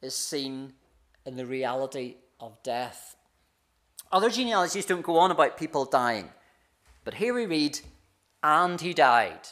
is 0.01 0.15
seen 0.15 0.73
in 1.25 1.35
the 1.35 1.45
reality 1.45 2.15
of 2.39 2.61
death. 2.63 3.15
Other 4.15 4.29
genealogies 4.29 4.85
don't 4.85 5.01
go 5.01 5.17
on 5.17 5.29
about 5.29 5.57
people 5.57 5.83
dying, 5.83 6.29
but 7.03 7.15
here 7.15 7.33
we 7.33 7.45
read, 7.45 7.81
and 8.41 8.79
he 8.79 8.93
died, 8.93 9.49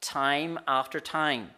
time 0.00 0.58
after 0.66 1.00
time. 1.00 1.50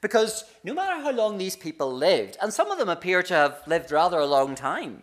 Because 0.00 0.44
no 0.64 0.72
matter 0.72 0.98
how 1.02 1.10
long 1.10 1.36
these 1.36 1.56
people 1.56 1.92
lived, 1.92 2.38
and 2.40 2.54
some 2.54 2.70
of 2.70 2.78
them 2.78 2.88
appear 2.88 3.22
to 3.24 3.34
have 3.34 3.62
lived 3.66 3.92
rather 3.92 4.18
a 4.18 4.24
long 4.24 4.54
time, 4.54 5.02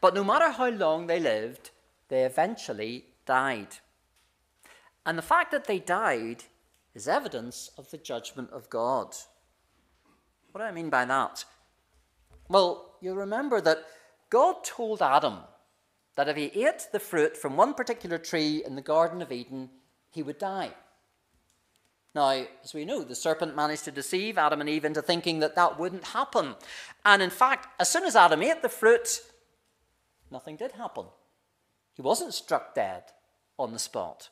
but 0.00 0.14
no 0.14 0.22
matter 0.22 0.52
how 0.52 0.68
long 0.68 1.08
they 1.08 1.18
lived, 1.18 1.72
they 2.06 2.22
eventually 2.22 3.06
died. 3.26 3.78
And 5.04 5.18
the 5.18 5.22
fact 5.22 5.50
that 5.50 5.64
they 5.64 5.80
died 5.80 6.44
is 6.94 7.08
evidence 7.08 7.68
of 7.76 7.90
the 7.90 7.98
judgment 7.98 8.50
of 8.52 8.70
God. 8.70 9.16
What 10.52 10.60
do 10.60 10.66
I 10.68 10.70
mean 10.70 10.88
by 10.88 11.04
that? 11.06 11.44
Well, 12.48 12.94
you'll 13.00 13.16
remember 13.16 13.60
that 13.62 13.84
God 14.30 14.62
told 14.62 15.02
Adam 15.02 15.38
that 16.16 16.28
if 16.28 16.36
he 16.36 16.64
ate 16.64 16.88
the 16.92 17.00
fruit 17.00 17.36
from 17.36 17.56
one 17.56 17.74
particular 17.74 18.18
tree 18.18 18.62
in 18.64 18.76
the 18.76 18.82
Garden 18.82 19.20
of 19.20 19.32
Eden, 19.32 19.70
he 20.10 20.22
would 20.22 20.38
die. 20.38 20.72
Now, 22.14 22.46
as 22.62 22.72
we 22.72 22.84
know, 22.84 23.02
the 23.02 23.16
serpent 23.16 23.56
managed 23.56 23.84
to 23.86 23.90
deceive 23.90 24.38
Adam 24.38 24.60
and 24.60 24.70
Eve 24.70 24.84
into 24.84 25.02
thinking 25.02 25.40
that 25.40 25.56
that 25.56 25.78
wouldn't 25.78 26.04
happen. 26.04 26.54
And 27.04 27.20
in 27.20 27.30
fact, 27.30 27.66
as 27.80 27.88
soon 27.88 28.04
as 28.04 28.14
Adam 28.14 28.40
ate 28.42 28.62
the 28.62 28.68
fruit, 28.68 29.20
nothing 30.30 30.56
did 30.56 30.72
happen. 30.72 31.06
He 31.94 32.02
wasn't 32.02 32.34
struck 32.34 32.74
dead 32.74 33.04
on 33.58 33.72
the 33.72 33.80
spot. 33.80 34.28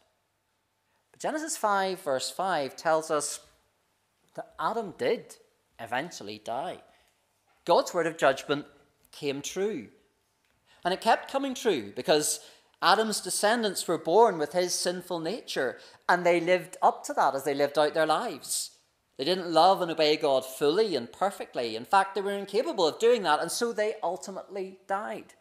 But 1.10 1.20
Genesis 1.20 1.56
5, 1.56 2.00
verse 2.00 2.30
5, 2.30 2.76
tells 2.76 3.10
us 3.10 3.40
that 4.34 4.54
Adam 4.60 4.94
did 4.96 5.36
eventually 5.80 6.40
die. 6.44 6.82
God's 7.64 7.92
word 7.92 8.06
of 8.06 8.16
judgment 8.16 8.66
came 9.10 9.42
true. 9.42 9.88
And 10.84 10.92
it 10.92 11.00
kept 11.00 11.30
coming 11.30 11.54
true 11.54 11.92
because 11.94 12.40
Adam's 12.82 13.20
descendants 13.20 13.86
were 13.86 13.98
born 13.98 14.38
with 14.38 14.52
his 14.52 14.74
sinful 14.74 15.20
nature, 15.20 15.78
and 16.08 16.26
they 16.26 16.40
lived 16.40 16.76
up 16.82 17.04
to 17.04 17.12
that 17.12 17.34
as 17.34 17.44
they 17.44 17.54
lived 17.54 17.78
out 17.78 17.94
their 17.94 18.06
lives. 18.06 18.72
They 19.16 19.24
didn't 19.24 19.52
love 19.52 19.80
and 19.80 19.90
obey 19.90 20.16
God 20.16 20.44
fully 20.44 20.96
and 20.96 21.12
perfectly. 21.12 21.76
In 21.76 21.84
fact, 21.84 22.14
they 22.14 22.20
were 22.20 22.32
incapable 22.32 22.88
of 22.88 22.98
doing 22.98 23.22
that, 23.22 23.40
and 23.40 23.52
so 23.52 23.72
they 23.72 23.94
ultimately 24.02 24.78
died. 24.88 25.34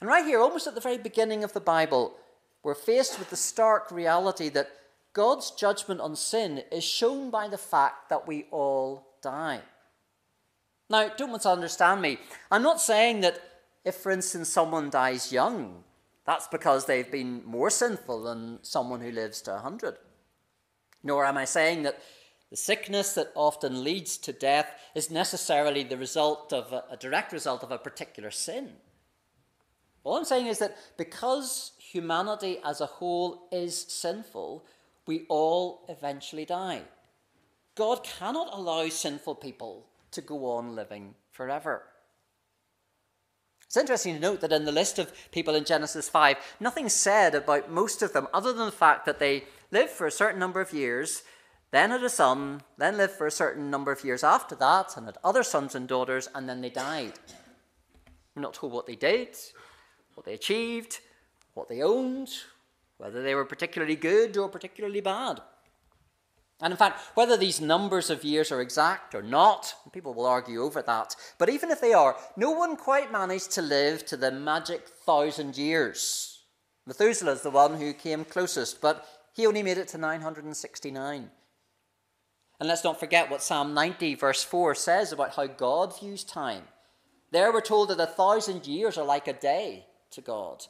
And 0.00 0.08
right 0.08 0.26
here, 0.26 0.40
almost 0.40 0.66
at 0.66 0.74
the 0.74 0.80
very 0.80 0.98
beginning 0.98 1.42
of 1.42 1.54
the 1.54 1.60
Bible, 1.60 2.14
we're 2.62 2.74
faced 2.74 3.18
with 3.18 3.30
the 3.30 3.36
stark 3.36 3.90
reality 3.90 4.48
that 4.50 4.70
God's 5.14 5.50
judgment 5.52 6.00
on 6.00 6.16
sin 6.16 6.62
is 6.70 6.84
shown 6.84 7.30
by 7.30 7.48
the 7.48 7.58
fact 7.58 8.08
that 8.10 8.26
we 8.26 8.46
all 8.50 9.06
die. 9.22 9.60
Now, 10.90 11.08
don't 11.16 11.32
misunderstand 11.32 12.02
me. 12.02 12.18
I'm 12.50 12.62
not 12.62 12.80
saying 12.80 13.22
that 13.22 13.40
if, 13.84 13.96
for 13.96 14.12
instance, 14.12 14.48
someone 14.48 14.90
dies 14.90 15.32
young, 15.32 15.84
that's 16.24 16.46
because 16.46 16.86
they've 16.86 17.10
been 17.10 17.42
more 17.44 17.70
sinful 17.70 18.22
than 18.22 18.58
someone 18.62 19.00
who 19.00 19.10
lives 19.10 19.42
to 19.42 19.52
100. 19.52 19.96
Nor 21.02 21.24
am 21.24 21.36
I 21.36 21.44
saying 21.44 21.82
that 21.82 22.00
the 22.50 22.56
sickness 22.56 23.14
that 23.14 23.32
often 23.34 23.82
leads 23.82 24.16
to 24.18 24.32
death 24.32 24.78
is 24.94 25.10
necessarily 25.10 25.82
the 25.82 25.96
result 25.96 26.52
of 26.52 26.72
a, 26.72 26.84
a 26.90 26.96
direct 26.96 27.32
result 27.32 27.62
of 27.62 27.72
a 27.72 27.78
particular 27.78 28.30
sin. 28.30 28.74
All 30.04 30.16
I'm 30.16 30.24
saying 30.24 30.46
is 30.46 30.58
that 30.58 30.76
because 30.96 31.72
humanity 31.78 32.58
as 32.64 32.80
a 32.80 32.86
whole 32.86 33.48
is 33.50 33.80
sinful, 33.88 34.64
we 35.06 35.26
all 35.28 35.84
eventually 35.88 36.44
die. 36.44 36.82
God 37.74 38.04
cannot 38.04 38.50
allow 38.52 38.88
sinful 38.88 39.36
people 39.36 39.86
to 40.10 40.20
go 40.20 40.50
on 40.52 40.74
living 40.74 41.14
forever. 41.30 41.84
It's 43.72 43.78
interesting 43.78 44.12
to 44.16 44.20
note 44.20 44.42
that 44.42 44.52
in 44.52 44.66
the 44.66 44.70
list 44.70 44.98
of 44.98 45.14
people 45.30 45.54
in 45.54 45.64
Genesis 45.64 46.06
5, 46.06 46.36
nothing's 46.60 46.92
said 46.92 47.34
about 47.34 47.70
most 47.70 48.02
of 48.02 48.12
them 48.12 48.28
other 48.34 48.52
than 48.52 48.66
the 48.66 48.70
fact 48.70 49.06
that 49.06 49.18
they 49.18 49.44
lived 49.70 49.88
for 49.88 50.06
a 50.06 50.10
certain 50.10 50.38
number 50.38 50.60
of 50.60 50.74
years, 50.74 51.22
then 51.70 51.88
had 51.88 52.04
a 52.04 52.10
son, 52.10 52.60
then 52.76 52.98
lived 52.98 53.14
for 53.14 53.26
a 53.26 53.30
certain 53.30 53.70
number 53.70 53.90
of 53.90 54.04
years 54.04 54.22
after 54.22 54.54
that, 54.56 54.94
and 54.94 55.06
had 55.06 55.16
other 55.24 55.42
sons 55.42 55.74
and 55.74 55.88
daughters, 55.88 56.28
and 56.34 56.46
then 56.46 56.60
they 56.60 56.68
died. 56.68 57.14
We're 58.36 58.42
not 58.42 58.52
told 58.52 58.74
what 58.74 58.86
they 58.86 58.94
did, 58.94 59.38
what 60.16 60.26
they 60.26 60.34
achieved, 60.34 61.00
what 61.54 61.70
they 61.70 61.80
owned, 61.80 62.28
whether 62.98 63.22
they 63.22 63.34
were 63.34 63.46
particularly 63.46 63.96
good 63.96 64.36
or 64.36 64.50
particularly 64.50 65.00
bad. 65.00 65.40
And 66.62 66.72
in 66.72 66.78
fact, 66.78 67.00
whether 67.16 67.36
these 67.36 67.60
numbers 67.60 68.08
of 68.08 68.22
years 68.22 68.52
are 68.52 68.60
exact 68.60 69.16
or 69.16 69.22
not, 69.22 69.74
people 69.92 70.14
will 70.14 70.26
argue 70.26 70.62
over 70.62 70.80
that. 70.82 71.16
But 71.36 71.48
even 71.50 71.70
if 71.72 71.80
they 71.80 71.92
are, 71.92 72.16
no 72.36 72.52
one 72.52 72.76
quite 72.76 73.10
managed 73.10 73.50
to 73.52 73.62
live 73.62 74.06
to 74.06 74.16
the 74.16 74.30
magic 74.30 74.86
thousand 74.86 75.58
years. 75.58 76.44
Methuselah 76.86 77.32
is 77.32 77.42
the 77.42 77.50
one 77.50 77.74
who 77.74 77.92
came 77.92 78.24
closest, 78.24 78.80
but 78.80 79.06
he 79.34 79.46
only 79.46 79.64
made 79.64 79.76
it 79.76 79.88
to 79.88 79.98
969. 79.98 81.30
And 82.60 82.68
let's 82.68 82.84
not 82.84 83.00
forget 83.00 83.28
what 83.28 83.42
Psalm 83.42 83.74
90, 83.74 84.14
verse 84.14 84.44
4 84.44 84.76
says 84.76 85.10
about 85.10 85.34
how 85.34 85.48
God 85.48 85.98
views 85.98 86.22
time. 86.22 86.62
There 87.32 87.52
we're 87.52 87.60
told 87.60 87.88
that 87.88 87.98
a 87.98 88.06
thousand 88.06 88.68
years 88.68 88.96
are 88.96 89.04
like 89.04 89.26
a 89.26 89.32
day 89.32 89.86
to 90.12 90.20
God. 90.20 90.66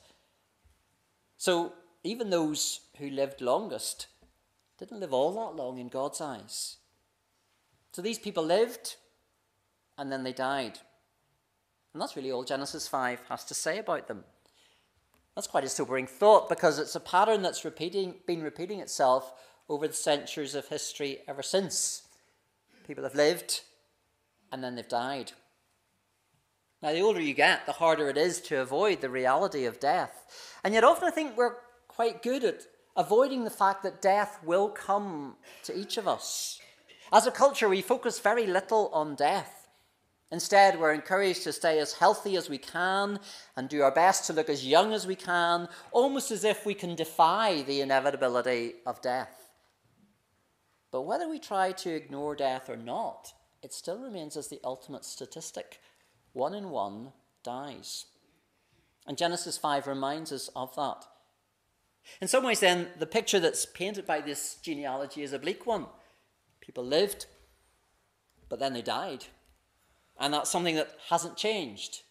So 1.37 1.75
even 2.03 2.31
those 2.31 2.81
who 2.99 3.11
lived 3.11 3.43
longest 3.43 4.07
didn't 4.85 5.01
live 5.01 5.13
all 5.13 5.33
that 5.35 5.63
long 5.63 5.79
in 5.79 5.89
God's 5.89 6.21
eyes. 6.21 6.79
So 7.93 8.03
these 8.03 8.19
people 8.19 8.45
lived 8.45 8.97
and 9.97 10.11
then 10.11 10.25
they 10.25 10.33
died. 10.33 10.81
And 11.93 12.03
that's 12.03 12.17
really 12.17 12.33
all 12.33 12.43
Genesis 12.43 12.89
5 12.89 13.21
has 13.29 13.45
to 13.45 13.55
say 13.55 13.79
about 13.79 14.09
them. 14.09 14.25
That's 15.37 15.47
quite 15.47 15.63
a 15.63 15.69
sobering 15.69 16.09
thought 16.09 16.49
because 16.49 16.81
it's 16.81 16.97
a 16.97 17.01
pattern 17.01 17.43
that's 17.43 17.65
repeating, 17.65 18.17
been 18.27 18.43
repeating 18.43 18.81
itself 18.81 19.33
over 19.69 19.87
the 19.87 19.95
centuries 19.95 20.57
of 20.57 20.67
history 20.67 21.19
ever 21.29 21.43
since. 21.43 22.03
People 22.85 23.05
have 23.05 23.15
lived 23.15 23.61
and 24.51 24.65
then 24.65 24.75
they've 24.75 24.89
died. 24.89 25.33
Now, 26.83 26.93
the 26.93 27.01
older 27.03 27.21
you 27.21 27.35
get, 27.35 27.67
the 27.67 27.73
harder 27.73 28.09
it 28.09 28.17
is 28.17 28.41
to 28.43 28.61
avoid 28.61 29.01
the 29.01 29.09
reality 29.09 29.65
of 29.65 29.79
death. 29.79 30.59
And 30.65 30.75
yet, 30.75 30.83
often 30.83 31.07
I 31.07 31.13
think 31.13 31.37
we're 31.37 31.55
quite 31.87 32.25
good 32.25 32.43
at 32.43 32.63
avoiding 32.97 33.45
the 33.45 33.51
fact 33.51 33.83
that 33.83 34.03
death 34.03 34.39
will 34.45 34.69
come 34.69 35.37
to 35.65 35.79
each 35.79 35.97
of 35.97 36.07
us. 36.07 36.61
As 37.13 37.27
a 37.27 37.31
culture, 37.31 37.69
we 37.69 37.83
focus 37.83 38.19
very 38.19 38.47
little 38.47 38.91
on 38.93 39.15
death. 39.15 39.69
Instead, 40.31 40.81
we're 40.81 40.95
encouraged 40.95 41.43
to 41.43 41.53
stay 41.53 41.79
as 41.79 41.93
healthy 41.93 42.37
as 42.37 42.49
we 42.49 42.57
can 42.57 43.21
and 43.55 43.69
do 43.69 43.83
our 43.83 43.91
best 43.91 44.27
to 44.27 44.33
look 44.33 44.49
as 44.49 44.67
young 44.67 44.95
as 44.95 45.07
we 45.07 45.15
can, 45.15 45.69
almost 45.91 46.31
as 46.31 46.43
if 46.43 46.65
we 46.65 46.73
can 46.73 46.95
defy 46.95 47.61
the 47.63 47.83
inevitability 47.83 48.77
of 48.87 49.03
death. 49.03 49.51
But 50.91 51.03
whether 51.03 51.29
we 51.29 51.39
try 51.39 51.73
to 51.73 51.95
ignore 51.95 52.35
death 52.35 52.71
or 52.71 52.77
not, 52.77 53.35
it 53.63 53.75
still 53.75 53.99
remains 53.99 54.37
as 54.37 54.49
the 54.49 54.61
ultimate 54.65 55.05
statistic. 55.05 55.81
One 56.33 56.55
in 56.55 56.71
one 56.71 57.13
dies. 57.45 58.07
And 59.07 59.19
Genesis 59.19 59.59
5 59.59 59.87
reminds 59.87 60.33
us 60.33 60.49
of 60.57 60.75
that. 60.77 61.05
In 62.21 62.29
some 62.29 62.45
ways, 62.45 62.61
then, 62.61 62.89
the 62.99 63.07
picture 63.07 63.41
that's 63.41 63.67
painted 63.67 64.07
by 64.07 64.21
this 64.21 64.57
genealogy 64.57 65.23
is 65.23 65.33
a 65.33 65.39
bleak 65.39 65.67
one. 65.67 65.87
People 66.61 66.85
lived, 66.85 67.27
but 68.49 68.59
then 68.59 68.73
they 68.73 68.83
died. 68.83 69.27
And 70.19 70.35
that's 70.35 70.51
something 70.51 70.77
that 70.77 70.97
hasn't 71.09 71.37
changed. 71.37 72.03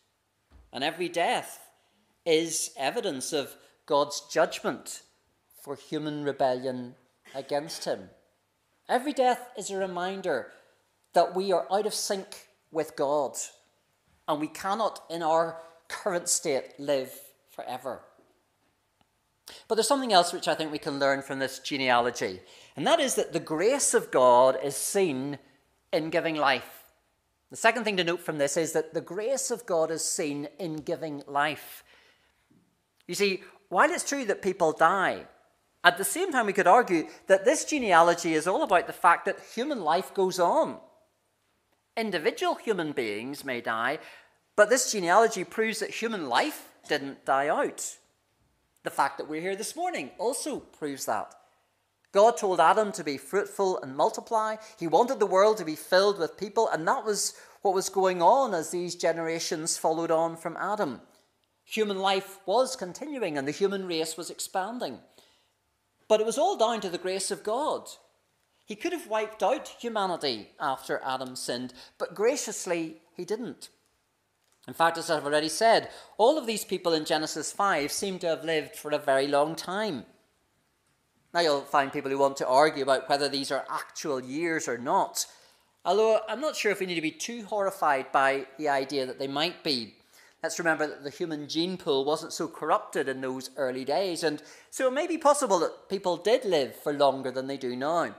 And 0.74 0.84
every 0.84 1.10
death 1.10 1.60
is 2.26 2.72
evidence 2.78 3.34
of 3.34 3.56
God's 3.86 4.22
judgment 4.32 5.04
for 5.62 5.76
human 5.76 6.24
rebellion 6.24 6.96
against 7.36 7.86
Him. 7.86 8.10
Every 8.90 9.14
death 9.14 9.50
is 9.58 9.70
a 9.70 9.78
reminder 9.78 10.52
that 11.14 11.36
we 11.36 11.52
are 11.52 11.68
out 11.72 11.86
of 11.86 11.94
sync 11.94 12.48
with 12.72 12.96
God 12.96 13.38
and 14.28 14.40
we 14.40 14.48
cannot, 14.48 15.04
in 15.10 15.22
our 15.22 15.58
current 15.88 16.30
state, 16.30 16.74
live 16.80 17.12
forever. 17.50 18.02
But 19.68 19.76
there's 19.76 19.88
something 19.88 20.14
else 20.14 20.34
which 20.34 20.48
I 20.48 20.56
think 20.56 20.72
we 20.72 20.78
can 20.78 21.00
learn 21.00 21.22
from 21.22 21.40
this 21.40 21.60
genealogy, 21.60 22.42
and 22.76 22.86
that 22.88 23.00
is 23.00 23.16
that 23.16 23.34
the 23.34 23.40
grace 23.40 23.94
of 23.94 24.12
God 24.12 24.58
is 24.64 24.76
seen 24.76 25.40
in 25.92 26.10
giving 26.10 26.36
life. 26.36 26.84
The 27.50 27.58
second 27.58 27.84
thing 27.84 27.98
to 27.98 28.04
note 28.04 28.22
from 28.22 28.38
this 28.38 28.56
is 28.56 28.72
that 28.74 28.94
the 28.94 29.02
grace 29.02 29.52
of 29.52 29.66
God 29.66 29.92
is 29.92 30.04
seen 30.04 30.48
in 30.58 30.78
giving 30.78 31.22
life. 31.28 31.84
You 33.08 33.16
see, 33.16 33.44
while 33.68 33.90
it's 33.90 34.08
true 34.08 34.24
that 34.26 34.42
people 34.42 34.72
die, 34.72 35.26
at 35.84 35.98
the 35.98 36.04
same 36.04 36.32
time 36.32 36.46
we 36.46 36.54
could 36.54 36.68
argue 36.68 37.08
that 37.28 37.44
this 37.44 37.66
genealogy 37.66 38.36
is 38.36 38.48
all 38.48 38.64
about 38.64 38.88
the 38.88 38.94
fact 38.94 39.26
that 39.26 39.40
human 39.54 39.82
life 39.82 40.14
goes 40.14 40.40
on. 40.40 40.78
Individual 41.98 42.56
human 42.56 42.94
beings 42.94 43.44
may 43.44 43.60
die, 43.60 44.00
but 44.56 44.70
this 44.70 44.92
genealogy 44.92 45.44
proves 45.44 45.80
that 45.80 45.90
human 45.90 46.30
life 46.30 46.70
didn't 46.88 47.26
die 47.26 47.50
out. 47.50 47.98
The 48.84 48.90
fact 48.90 49.18
that 49.18 49.30
we're 49.30 49.42
here 49.42 49.56
this 49.56 49.76
morning 49.76 50.12
also 50.18 50.60
proves 50.60 51.06
that. 51.06 51.34
God 52.12 52.36
told 52.36 52.60
Adam 52.60 52.92
to 52.94 53.04
be 53.04 53.18
fruitful 53.18 53.82
and 53.82 53.96
multiply. 53.96 54.58
He 54.80 54.88
wanted 54.88 55.20
the 55.20 55.26
world 55.26 55.58
to 55.58 55.66
be 55.66 55.76
filled 55.76 56.20
with 56.20 56.38
people, 56.38 56.68
and 56.68 56.88
that 56.88 57.06
was 57.06 57.36
what 57.62 57.74
was 57.74 57.90
going 57.90 58.22
on 58.22 58.54
as 58.54 58.72
these 58.72 58.96
generations 58.96 59.78
followed 59.78 60.12
on 60.12 60.36
from 60.36 60.58
Adam. 60.58 61.02
Human 61.64 62.00
life 62.00 62.40
was 62.46 62.76
continuing 62.76 63.38
and 63.38 63.48
the 63.48 63.52
human 63.52 63.88
race 63.88 64.18
was 64.18 64.30
expanding. 64.30 65.00
But 66.08 66.20
it 66.20 66.26
was 66.26 66.38
all 66.38 66.58
down 66.58 66.82
to 66.82 66.90
the 66.90 66.98
grace 66.98 67.32
of 67.32 67.44
God. 67.44 67.88
He 68.66 68.76
could 68.76 68.92
have 68.92 69.08
wiped 69.08 69.44
out 69.44 69.68
humanity 69.80 70.50
after 70.60 71.02
Adam 71.04 71.36
sinned, 71.36 71.74
but 71.98 72.16
graciously 72.16 73.02
he 73.16 73.26
didn't. 73.26 73.70
In 74.68 74.74
fact, 74.74 74.98
as 74.98 75.10
I've 75.10 75.26
already 75.26 75.50
said, 75.50 75.90
all 76.18 76.38
of 76.38 76.46
these 76.46 76.64
people 76.64 76.94
in 76.94 77.06
Genesis 77.06 77.52
5 77.52 77.92
seem 77.92 78.20
to 78.20 78.28
have 78.28 78.44
lived 78.44 78.76
for 78.76 78.92
a 78.92 79.00
very 79.00 79.28
long 79.28 79.56
time. 79.56 80.06
Now, 81.34 81.40
you'll 81.40 81.62
find 81.62 81.92
people 81.92 82.12
who 82.12 82.18
want 82.18 82.38
to 82.38 82.48
argue 82.48 82.84
about 82.84 83.10
whether 83.10 83.30
these 83.30 83.52
are 83.52 83.66
actual 83.70 84.22
years 84.22 84.68
or 84.68 84.78
not, 84.78 85.26
although 85.86 86.20
I'm 86.28 86.42
not 86.42 86.56
sure 86.56 86.72
if 86.72 86.80
we 86.80 86.86
need 86.86 86.96
to 86.96 87.02
be 87.02 87.12
too 87.12 87.46
horrified 87.46 88.12
by 88.12 88.46
the 88.58 88.70
idea 88.70 89.06
that 89.06 89.18
they 89.18 89.28
might 89.28 89.64
be. 89.64 89.96
Let's 90.44 90.60
remember 90.60 90.88
that 90.88 91.04
the 91.04 91.10
human 91.10 91.48
gene 91.48 91.78
pool 91.78 92.04
wasn't 92.04 92.34
so 92.34 92.48
corrupted 92.48 93.08
in 93.08 93.22
those 93.22 93.52
early 93.58 93.86
days, 93.86 94.24
and 94.24 94.44
so 94.70 94.88
it 94.88 94.94
may 94.94 95.08
be 95.08 95.18
possible 95.18 95.60
that 95.60 95.88
people 95.88 96.18
did 96.18 96.46
live 96.46 96.76
for 96.76 96.94
longer 96.94 97.32
than 97.32 97.48
they 97.48 97.58
do 97.58 97.76
now. 97.76 98.16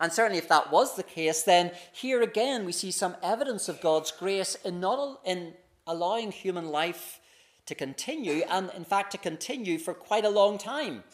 And 0.00 0.12
certainly, 0.12 0.38
if 0.38 0.48
that 0.48 0.70
was 0.70 0.94
the 0.94 1.02
case, 1.02 1.42
then 1.42 1.72
here 1.92 2.22
again 2.22 2.64
we 2.64 2.72
see 2.72 2.90
some 2.90 3.16
evidence 3.22 3.68
of 3.68 3.80
God's 3.80 4.12
grace 4.12 4.56
in 4.64 4.80
not 4.80 5.20
in 5.24 5.54
allowing 5.86 6.30
human 6.30 6.68
life 6.68 7.20
to 7.66 7.74
continue, 7.74 8.42
and 8.48 8.70
in 8.76 8.84
fact 8.84 9.12
to 9.12 9.18
continue 9.18 9.78
for 9.78 9.92
quite 9.92 10.24
a 10.24 10.30
long 10.30 10.56
time 10.56 11.04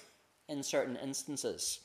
in 0.48 0.62
certain 0.62 0.96
instances. 0.96 1.80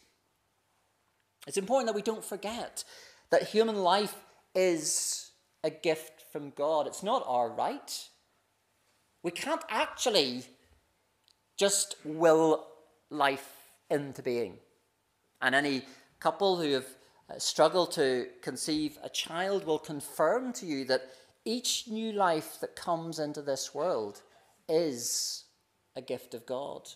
It's 1.47 1.57
important 1.57 1.87
that 1.87 1.95
we 1.95 2.01
don't 2.01 2.23
forget 2.23 2.83
that 3.31 3.43
human 3.49 3.77
life 3.77 4.15
is 4.53 5.31
a 5.63 5.69
gift 5.69 6.23
from 6.31 6.51
God. 6.51 6.85
It's 6.85 7.03
not 7.03 7.23
our 7.25 7.49
right. 7.49 8.07
We 9.23 9.31
can't 9.31 9.63
actually 9.69 10.43
just 11.57 11.95
will 12.03 12.67
life 13.09 13.53
into 13.89 14.21
being. 14.21 14.57
And 15.41 15.55
any 15.55 15.83
couple 16.19 16.57
who 16.57 16.73
have 16.73 16.87
uh, 17.29 17.37
struggled 17.37 17.91
to 17.93 18.27
conceive 18.41 18.97
a 19.03 19.09
child 19.09 19.65
will 19.65 19.79
confirm 19.79 20.53
to 20.53 20.65
you 20.65 20.85
that 20.85 21.09
each 21.45 21.87
new 21.87 22.11
life 22.11 22.57
that 22.61 22.75
comes 22.75 23.19
into 23.19 23.41
this 23.41 23.73
world 23.73 24.21
is 24.67 25.45
a 25.95 26.01
gift 26.01 26.33
of 26.33 26.45
God. 26.45 26.89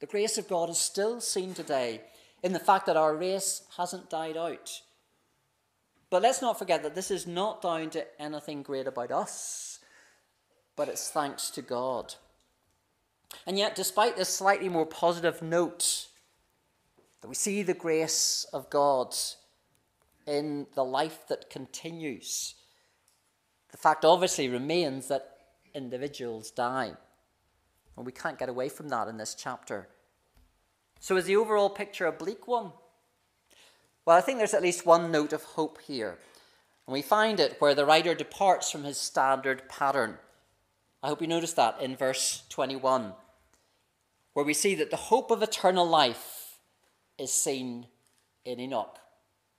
The 0.00 0.06
grace 0.06 0.36
of 0.38 0.48
God 0.48 0.68
is 0.70 0.78
still 0.78 1.20
seen 1.20 1.54
today 1.54 2.02
in 2.42 2.52
the 2.52 2.58
fact 2.58 2.86
that 2.86 2.96
our 2.96 3.16
race 3.16 3.62
hasn't 3.76 4.10
died 4.10 4.36
out. 4.36 4.82
But 6.10 6.22
let's 6.22 6.42
not 6.42 6.58
forget 6.58 6.82
that 6.82 6.94
this 6.94 7.10
is 7.10 7.26
not 7.26 7.62
down 7.62 7.90
to 7.90 8.06
anything 8.20 8.62
great 8.62 8.86
about 8.86 9.10
us, 9.10 9.80
but 10.76 10.88
it's 10.88 11.10
thanks 11.10 11.50
to 11.50 11.62
God. 11.62 12.14
And 13.46 13.58
yet, 13.58 13.74
despite 13.74 14.16
this 14.16 14.28
slightly 14.28 14.68
more 14.68 14.86
positive 14.86 15.42
note, 15.42 16.08
that 17.24 17.28
we 17.30 17.34
see 17.34 17.62
the 17.62 17.72
grace 17.72 18.44
of 18.52 18.68
God 18.68 19.16
in 20.26 20.66
the 20.74 20.84
life 20.84 21.26
that 21.28 21.48
continues. 21.48 22.54
The 23.70 23.78
fact 23.78 24.04
obviously 24.04 24.50
remains 24.50 25.08
that 25.08 25.38
individuals 25.74 26.50
die. 26.50 26.92
And 27.96 28.04
we 28.04 28.12
can't 28.12 28.38
get 28.38 28.50
away 28.50 28.68
from 28.68 28.90
that 28.90 29.08
in 29.08 29.16
this 29.16 29.34
chapter. 29.34 29.88
So, 31.00 31.16
is 31.16 31.24
the 31.24 31.36
overall 31.36 31.70
picture 31.70 32.04
a 32.04 32.12
bleak 32.12 32.46
one? 32.46 32.72
Well, 34.04 34.18
I 34.18 34.20
think 34.20 34.36
there's 34.36 34.52
at 34.52 34.60
least 34.60 34.84
one 34.84 35.10
note 35.10 35.32
of 35.32 35.44
hope 35.44 35.80
here. 35.80 36.18
And 36.86 36.92
we 36.92 37.00
find 37.00 37.40
it 37.40 37.56
where 37.58 37.74
the 37.74 37.86
writer 37.86 38.14
departs 38.14 38.70
from 38.70 38.84
his 38.84 38.98
standard 38.98 39.66
pattern. 39.70 40.18
I 41.02 41.08
hope 41.08 41.22
you 41.22 41.26
notice 41.26 41.54
that 41.54 41.80
in 41.80 41.96
verse 41.96 42.42
21, 42.50 43.14
where 44.34 44.44
we 44.44 44.52
see 44.52 44.74
that 44.74 44.90
the 44.90 44.96
hope 44.96 45.30
of 45.30 45.42
eternal 45.42 45.88
life 45.88 46.33
is 47.18 47.32
seen 47.32 47.86
in 48.44 48.60
Enoch. 48.60 48.98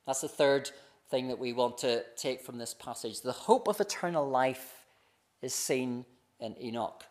That's 0.05 0.21
the 0.21 0.27
third 0.27 0.71
thing 1.09 1.27
that 1.27 1.39
we 1.39 1.53
want 1.53 1.77
to 1.79 2.03
take 2.15 2.41
from 2.41 2.57
this 2.57 2.73
passage. 2.73 3.21
The 3.21 3.31
hope 3.31 3.67
of 3.67 3.79
eternal 3.79 4.27
life 4.27 4.85
is 5.41 5.53
seen 5.53 6.05
in 6.39 6.55
Enoch. 6.61 7.03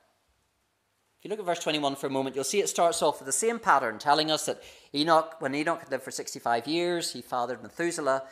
If 1.18 1.24
you 1.24 1.30
look 1.30 1.38
at 1.38 1.46
verse 1.46 1.60
21 1.60 1.96
for 1.96 2.06
a 2.06 2.10
moment, 2.10 2.36
you'll 2.36 2.44
see 2.44 2.60
it 2.60 2.68
starts 2.68 3.00
off 3.02 3.20
with 3.20 3.26
the 3.26 3.32
same 3.32 3.58
pattern, 3.58 3.98
telling 3.98 4.30
us 4.30 4.46
that 4.46 4.62
Enoch, 4.94 5.36
when 5.38 5.54
Enoch 5.54 5.80
had 5.80 5.90
lived 5.90 6.02
for 6.02 6.10
65 6.10 6.66
years, 6.66 7.12
he 7.12 7.22
fathered 7.22 7.62
Methuselah. 7.62 8.24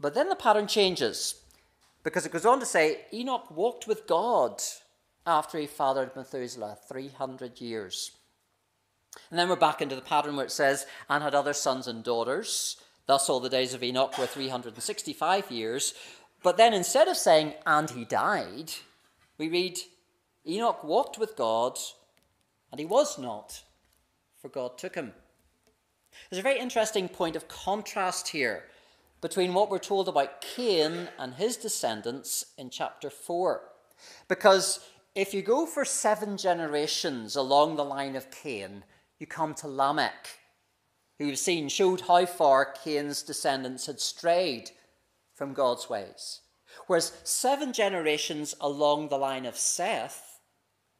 But 0.00 0.14
then 0.14 0.28
the 0.28 0.34
pattern 0.34 0.66
changes 0.66 1.36
because 2.02 2.26
it 2.26 2.32
goes 2.32 2.44
on 2.44 2.60
to 2.60 2.66
say 2.66 3.02
Enoch 3.12 3.50
walked 3.50 3.86
with 3.86 4.06
God 4.06 4.60
after 5.26 5.58
he 5.58 5.66
fathered 5.66 6.16
Methuselah 6.16 6.76
300 6.88 7.60
years. 7.60 8.12
And 9.30 9.38
then 9.38 9.48
we're 9.48 9.56
back 9.56 9.80
into 9.80 9.94
the 9.94 10.00
pattern 10.00 10.36
where 10.36 10.44
it 10.44 10.50
says, 10.50 10.86
and 11.08 11.22
had 11.22 11.34
other 11.34 11.52
sons 11.52 11.86
and 11.86 12.02
daughters. 12.02 12.76
Thus, 13.06 13.28
all 13.28 13.40
the 13.40 13.48
days 13.48 13.74
of 13.74 13.82
Enoch 13.82 14.16
were 14.18 14.26
365 14.26 15.50
years. 15.50 15.94
But 16.42 16.56
then 16.56 16.74
instead 16.74 17.08
of 17.08 17.16
saying, 17.16 17.54
and 17.66 17.90
he 17.90 18.04
died, 18.04 18.72
we 19.38 19.48
read, 19.48 19.78
Enoch 20.46 20.84
walked 20.84 21.18
with 21.18 21.36
God, 21.36 21.78
and 22.70 22.78
he 22.78 22.86
was 22.86 23.18
not, 23.18 23.62
for 24.40 24.48
God 24.48 24.78
took 24.78 24.94
him. 24.94 25.12
There's 26.30 26.40
a 26.40 26.42
very 26.42 26.58
interesting 26.58 27.08
point 27.08 27.36
of 27.36 27.48
contrast 27.48 28.28
here 28.28 28.64
between 29.20 29.54
what 29.54 29.70
we're 29.70 29.78
told 29.78 30.08
about 30.08 30.42
Cain 30.42 31.08
and 31.18 31.34
his 31.34 31.56
descendants 31.56 32.44
in 32.58 32.68
chapter 32.68 33.08
4. 33.08 33.62
Because 34.28 34.80
if 35.14 35.32
you 35.32 35.40
go 35.40 35.64
for 35.64 35.84
seven 35.84 36.36
generations 36.36 37.36
along 37.36 37.76
the 37.76 37.84
line 37.84 38.16
of 38.16 38.30
Cain, 38.30 38.84
you 39.18 39.26
come 39.26 39.54
to 39.54 39.68
Lamech, 39.68 40.28
who 41.18 41.26
we've 41.26 41.38
seen 41.38 41.68
showed 41.68 42.02
how 42.02 42.26
far 42.26 42.64
Cain's 42.64 43.22
descendants 43.22 43.86
had 43.86 44.00
strayed 44.00 44.70
from 45.34 45.52
God's 45.52 45.88
ways. 45.88 46.40
Whereas 46.86 47.12
seven 47.24 47.72
generations 47.72 48.54
along 48.60 49.08
the 49.08 49.18
line 49.18 49.46
of 49.46 49.56
Seth 49.56 50.40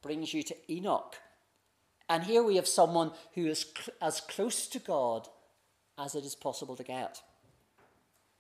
brings 0.03 0.33
you 0.33 0.43
to 0.45 0.73
Enoch. 0.73 1.17
And 2.09 2.25
here 2.25 2.43
we 2.43 2.57
have 2.57 2.69
someone 2.69 3.13
who 3.35 3.47
is 3.47 3.67
cl- 3.77 3.97
as 4.01 4.21
close 4.21 4.67
to 4.69 4.79
God 4.79 5.29
as 5.99 6.15
it 6.15 6.25
is 6.25 6.35
possible 6.35 6.77
to 6.77 6.85
get. 6.85 7.23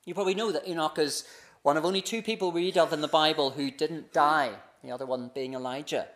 You 0.04 0.14
probably 0.14 0.34
know 0.34 0.52
that 0.52 0.68
Enoch 0.68 0.98
is 0.98 1.24
one 1.62 1.76
of 1.76 1.84
only 1.84 2.02
two 2.02 2.20
people 2.20 2.52
we 2.52 2.66
read 2.66 2.76
of 2.76 2.92
in 2.92 3.00
the 3.00 3.08
Bible 3.08 3.50
who 3.50 3.70
didn't 3.70 4.12
die, 4.12 4.52
the 4.82 4.90
other 4.90 5.06
one 5.06 5.30
being 5.34 5.54
Elijah. 5.54 6.06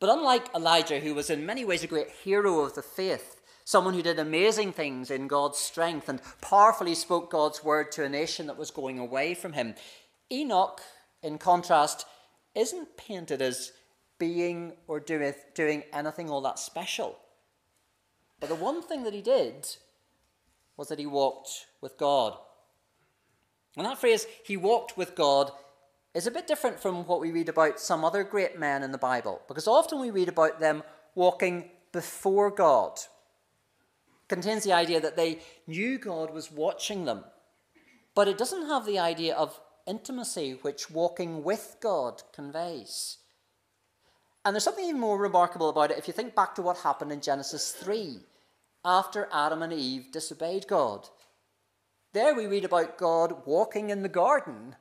But 0.00 0.10
unlike 0.10 0.54
Elijah, 0.54 1.00
who 1.00 1.14
was 1.14 1.30
in 1.30 1.46
many 1.46 1.64
ways 1.64 1.82
a 1.82 1.88
great 1.88 2.10
hero 2.10 2.60
of 2.60 2.74
the 2.74 2.82
faith, 2.82 3.40
someone 3.64 3.94
who 3.94 4.02
did 4.02 4.18
amazing 4.18 4.72
things 4.72 5.10
in 5.10 5.26
God's 5.28 5.58
strength 5.58 6.08
and 6.08 6.20
powerfully 6.40 6.94
spoke 6.94 7.30
God's 7.30 7.64
word 7.64 7.90
to 7.92 8.04
a 8.04 8.08
nation 8.08 8.46
that 8.46 8.58
was 8.58 8.70
going 8.70 8.98
away 8.98 9.34
from 9.34 9.54
him, 9.54 9.74
Enoch, 10.30 10.80
in 11.22 11.38
contrast, 11.38 12.06
isn't 12.54 12.96
painted 12.96 13.42
as 13.42 13.72
being 14.18 14.72
or 14.86 15.00
doing 15.00 15.82
anything 15.92 16.30
all 16.30 16.40
that 16.42 16.58
special. 16.58 17.18
But 18.40 18.48
the 18.48 18.54
one 18.54 18.82
thing 18.82 19.02
that 19.04 19.14
he 19.14 19.22
did 19.22 19.66
was 20.76 20.88
that 20.88 20.98
he 20.98 21.06
walked 21.06 21.66
with 21.80 21.98
God. 21.98 22.36
And 23.76 23.84
that 23.84 23.98
phrase, 23.98 24.26
he 24.44 24.56
walked 24.56 24.96
with 24.96 25.14
God, 25.14 25.50
is 26.14 26.26
a 26.26 26.30
bit 26.30 26.46
different 26.46 26.80
from 26.80 27.06
what 27.06 27.20
we 27.20 27.30
read 27.30 27.48
about 27.48 27.78
some 27.78 28.04
other 28.04 28.24
great 28.24 28.58
men 28.58 28.82
in 28.82 28.92
the 28.92 28.98
Bible, 28.98 29.42
because 29.48 29.68
often 29.68 30.00
we 30.00 30.10
read 30.10 30.28
about 30.28 30.60
them 30.60 30.82
walking 31.14 31.70
before 31.92 32.50
God. 32.50 32.98
It 34.22 34.28
contains 34.28 34.64
the 34.64 34.72
idea 34.72 35.00
that 35.00 35.16
they 35.16 35.40
knew 35.66 35.98
God 35.98 36.32
was 36.32 36.50
watching 36.50 37.04
them, 37.04 37.24
but 38.14 38.28
it 38.28 38.38
doesn't 38.38 38.66
have 38.66 38.86
the 38.86 38.98
idea 38.98 39.34
of 39.34 39.60
intimacy 39.86 40.58
which 40.62 40.90
walking 40.90 41.42
with 41.42 41.76
God 41.80 42.22
conveys. 42.32 43.18
And 44.44 44.54
there's 44.54 44.64
something 44.64 44.84
even 44.84 45.00
more 45.00 45.18
remarkable 45.18 45.68
about 45.68 45.90
it 45.90 45.98
if 45.98 46.06
you 46.06 46.14
think 46.14 46.34
back 46.34 46.54
to 46.54 46.62
what 46.62 46.78
happened 46.78 47.12
in 47.12 47.20
Genesis 47.20 47.72
3 47.72 48.18
after 48.84 49.28
Adam 49.32 49.62
and 49.62 49.72
Eve 49.72 50.10
disobeyed 50.12 50.66
God. 50.66 51.08
There 52.12 52.34
we 52.34 52.46
read 52.46 52.64
about 52.64 52.96
God 52.96 53.46
walking 53.46 53.90
in 53.90 54.02
the 54.02 54.08
garden. 54.08 54.76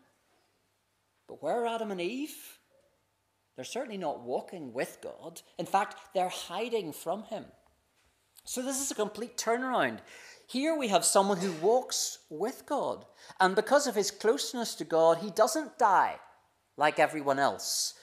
But 1.28 1.42
where 1.44 1.64
are 1.64 1.68
Adam 1.68 1.92
and 1.92 2.02
Eve? 2.02 2.60
They're 3.56 3.66
certainly 3.66 3.98
not 3.98 4.22
walking 4.22 4.72
with 4.72 5.00
God. 5.02 5.42
In 5.58 5.66
fact, 5.66 6.14
they're 6.14 6.30
hiding 6.30 6.94
from 6.94 7.24
Him. 7.24 7.46
So 8.46 8.62
this 8.62 8.82
is 8.82 8.92
a 8.92 8.96
complete 8.96 9.36
turnaround. 9.36 10.00
Here 10.48 10.78
we 10.78 10.88
have 10.88 11.04
someone 11.04 11.38
who 11.38 11.52
walks 11.54 12.20
with 12.30 12.66
God. 12.66 13.06
And 13.42 13.56
because 13.56 13.88
of 13.88 13.96
his 13.96 14.12
closeness 14.12 14.76
to 14.76 14.86
God, 14.86 15.18
he 15.18 15.30
doesn't 15.32 15.78
die 15.78 16.16
like 16.78 17.00
everyone 17.00 17.40
else, 17.40 17.96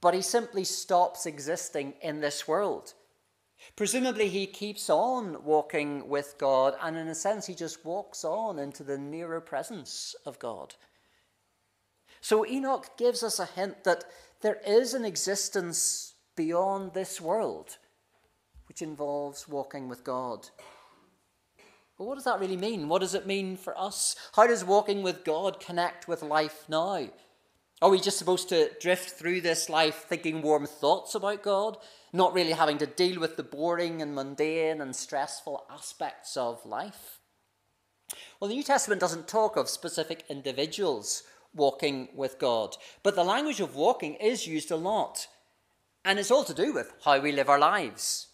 but 0.00 0.14
he 0.14 0.22
simply 0.22 0.64
stops 0.64 1.26
existing 1.26 1.92
in 2.00 2.20
this 2.20 2.48
world. 2.48 2.94
Presumably, 3.76 4.28
he 4.28 4.46
keeps 4.46 4.88
on 4.88 5.44
walking 5.44 6.08
with 6.08 6.36
God, 6.38 6.74
and 6.82 6.96
in 6.96 7.08
a 7.08 7.14
sense, 7.14 7.46
he 7.46 7.54
just 7.54 7.84
walks 7.84 8.24
on 8.24 8.58
into 8.58 8.82
the 8.82 8.98
nearer 8.98 9.40
presence 9.40 10.14
of 10.24 10.38
God. 10.38 10.74
So, 12.22 12.46
Enoch 12.46 12.96
gives 12.96 13.22
us 13.22 13.38
a 13.38 13.44
hint 13.44 13.84
that 13.84 14.04
there 14.40 14.60
is 14.66 14.94
an 14.94 15.04
existence 15.04 16.14
beyond 16.34 16.94
this 16.94 17.20
world 17.20 17.76
which 18.68 18.80
involves 18.80 19.46
walking 19.46 19.86
with 19.88 20.02
God. 20.02 20.48
But 21.98 22.04
what 22.06 22.14
does 22.14 22.24
that 22.24 22.40
really 22.40 22.56
mean? 22.56 22.88
What 22.88 23.02
does 23.02 23.14
it 23.14 23.26
mean 23.26 23.58
for 23.58 23.78
us? 23.78 24.16
How 24.34 24.46
does 24.46 24.64
walking 24.64 25.02
with 25.02 25.24
God 25.24 25.60
connect 25.60 26.08
with 26.08 26.22
life 26.22 26.64
now? 26.70 27.10
Are 27.82 27.90
we 27.90 28.00
just 28.00 28.16
supposed 28.16 28.48
to 28.48 28.70
drift 28.80 29.10
through 29.10 29.42
this 29.42 29.68
life 29.68 30.06
thinking 30.08 30.40
warm 30.40 30.64
thoughts 30.64 31.14
about 31.14 31.42
God? 31.42 31.76
not 32.12 32.34
really 32.34 32.52
having 32.52 32.78
to 32.78 32.86
deal 32.86 33.18
with 33.18 33.36
the 33.36 33.42
boring 33.42 34.02
and 34.02 34.14
mundane 34.14 34.80
and 34.80 34.94
stressful 34.94 35.64
aspects 35.70 36.36
of 36.36 36.64
life. 36.66 37.20
Well, 38.38 38.48
the 38.48 38.54
New 38.54 38.62
Testament 38.62 39.00
doesn't 39.00 39.28
talk 39.28 39.56
of 39.56 39.68
specific 39.68 40.24
individuals 40.28 41.22
walking 41.54 42.08
with 42.14 42.38
God, 42.38 42.76
but 43.02 43.14
the 43.14 43.24
language 43.24 43.60
of 43.60 43.76
walking 43.76 44.14
is 44.14 44.46
used 44.46 44.70
a 44.70 44.76
lot, 44.76 45.26
and 46.04 46.18
it's 46.18 46.30
all 46.30 46.44
to 46.44 46.54
do 46.54 46.72
with 46.72 46.92
how 47.04 47.20
we 47.20 47.32
live 47.32 47.48
our 47.48 47.58
lives. 47.58 48.28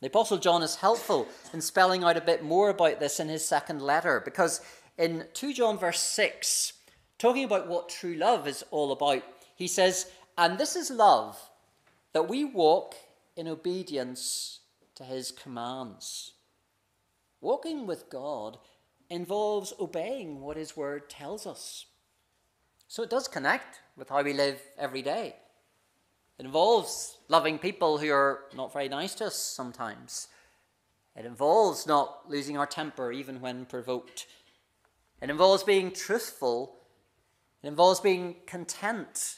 The 0.00 0.08
Apostle 0.08 0.38
John 0.38 0.62
is 0.62 0.76
helpful 0.76 1.28
in 1.52 1.60
spelling 1.60 2.02
out 2.02 2.16
a 2.16 2.20
bit 2.20 2.42
more 2.42 2.70
about 2.70 2.98
this 2.98 3.20
in 3.20 3.28
his 3.28 3.46
second 3.46 3.80
letter, 3.80 4.20
because 4.24 4.60
in 4.98 5.26
2 5.32 5.54
John 5.54 5.78
verse 5.78 6.00
6, 6.00 6.72
talking 7.18 7.44
about 7.44 7.68
what 7.68 7.88
true 7.88 8.14
love 8.14 8.48
is 8.48 8.64
all 8.70 8.92
about, 8.92 9.22
he 9.54 9.68
says, 9.68 10.10
And 10.36 10.58
this 10.58 10.74
is 10.74 10.90
love 10.90 11.38
that 12.12 12.28
we 12.28 12.44
walk 12.44 12.96
in 13.36 13.48
obedience 13.48 14.60
to 14.96 15.04
his 15.04 15.30
commands. 15.30 16.32
Walking 17.40 17.86
with 17.86 18.10
God 18.10 18.58
involves 19.08 19.72
obeying 19.78 20.40
what 20.40 20.56
his 20.56 20.76
word 20.76 21.08
tells 21.08 21.46
us. 21.46 21.86
So 22.92 23.02
it 23.02 23.08
does 23.08 23.26
connect 23.26 23.80
with 23.96 24.10
how 24.10 24.22
we 24.22 24.34
live 24.34 24.60
every 24.76 25.00
day. 25.00 25.34
It 26.38 26.44
involves 26.44 27.16
loving 27.26 27.58
people 27.58 27.96
who 27.96 28.12
are 28.12 28.40
not 28.54 28.70
very 28.70 28.90
nice 28.90 29.14
to 29.14 29.28
us 29.28 29.34
sometimes. 29.34 30.28
It 31.16 31.24
involves 31.24 31.86
not 31.86 32.28
losing 32.28 32.58
our 32.58 32.66
temper 32.66 33.10
even 33.10 33.40
when 33.40 33.64
provoked. 33.64 34.26
It 35.22 35.30
involves 35.30 35.62
being 35.62 35.90
truthful. 35.92 36.74
It 37.62 37.68
involves 37.68 37.98
being 37.98 38.36
content 38.44 39.36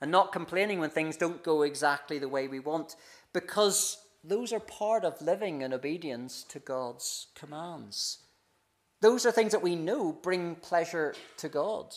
and 0.00 0.10
not 0.10 0.32
complaining 0.32 0.80
when 0.80 0.90
things 0.90 1.16
don't 1.16 1.44
go 1.44 1.62
exactly 1.62 2.18
the 2.18 2.28
way 2.28 2.48
we 2.48 2.58
want, 2.58 2.96
because 3.32 3.98
those 4.24 4.52
are 4.52 4.58
part 4.58 5.04
of 5.04 5.22
living 5.22 5.62
in 5.62 5.72
obedience 5.72 6.42
to 6.48 6.58
God's 6.58 7.28
commands. 7.36 8.18
Those 9.00 9.24
are 9.24 9.30
things 9.30 9.52
that 9.52 9.62
we 9.62 9.76
know 9.76 10.10
bring 10.10 10.56
pleasure 10.56 11.14
to 11.36 11.48
God. 11.48 11.94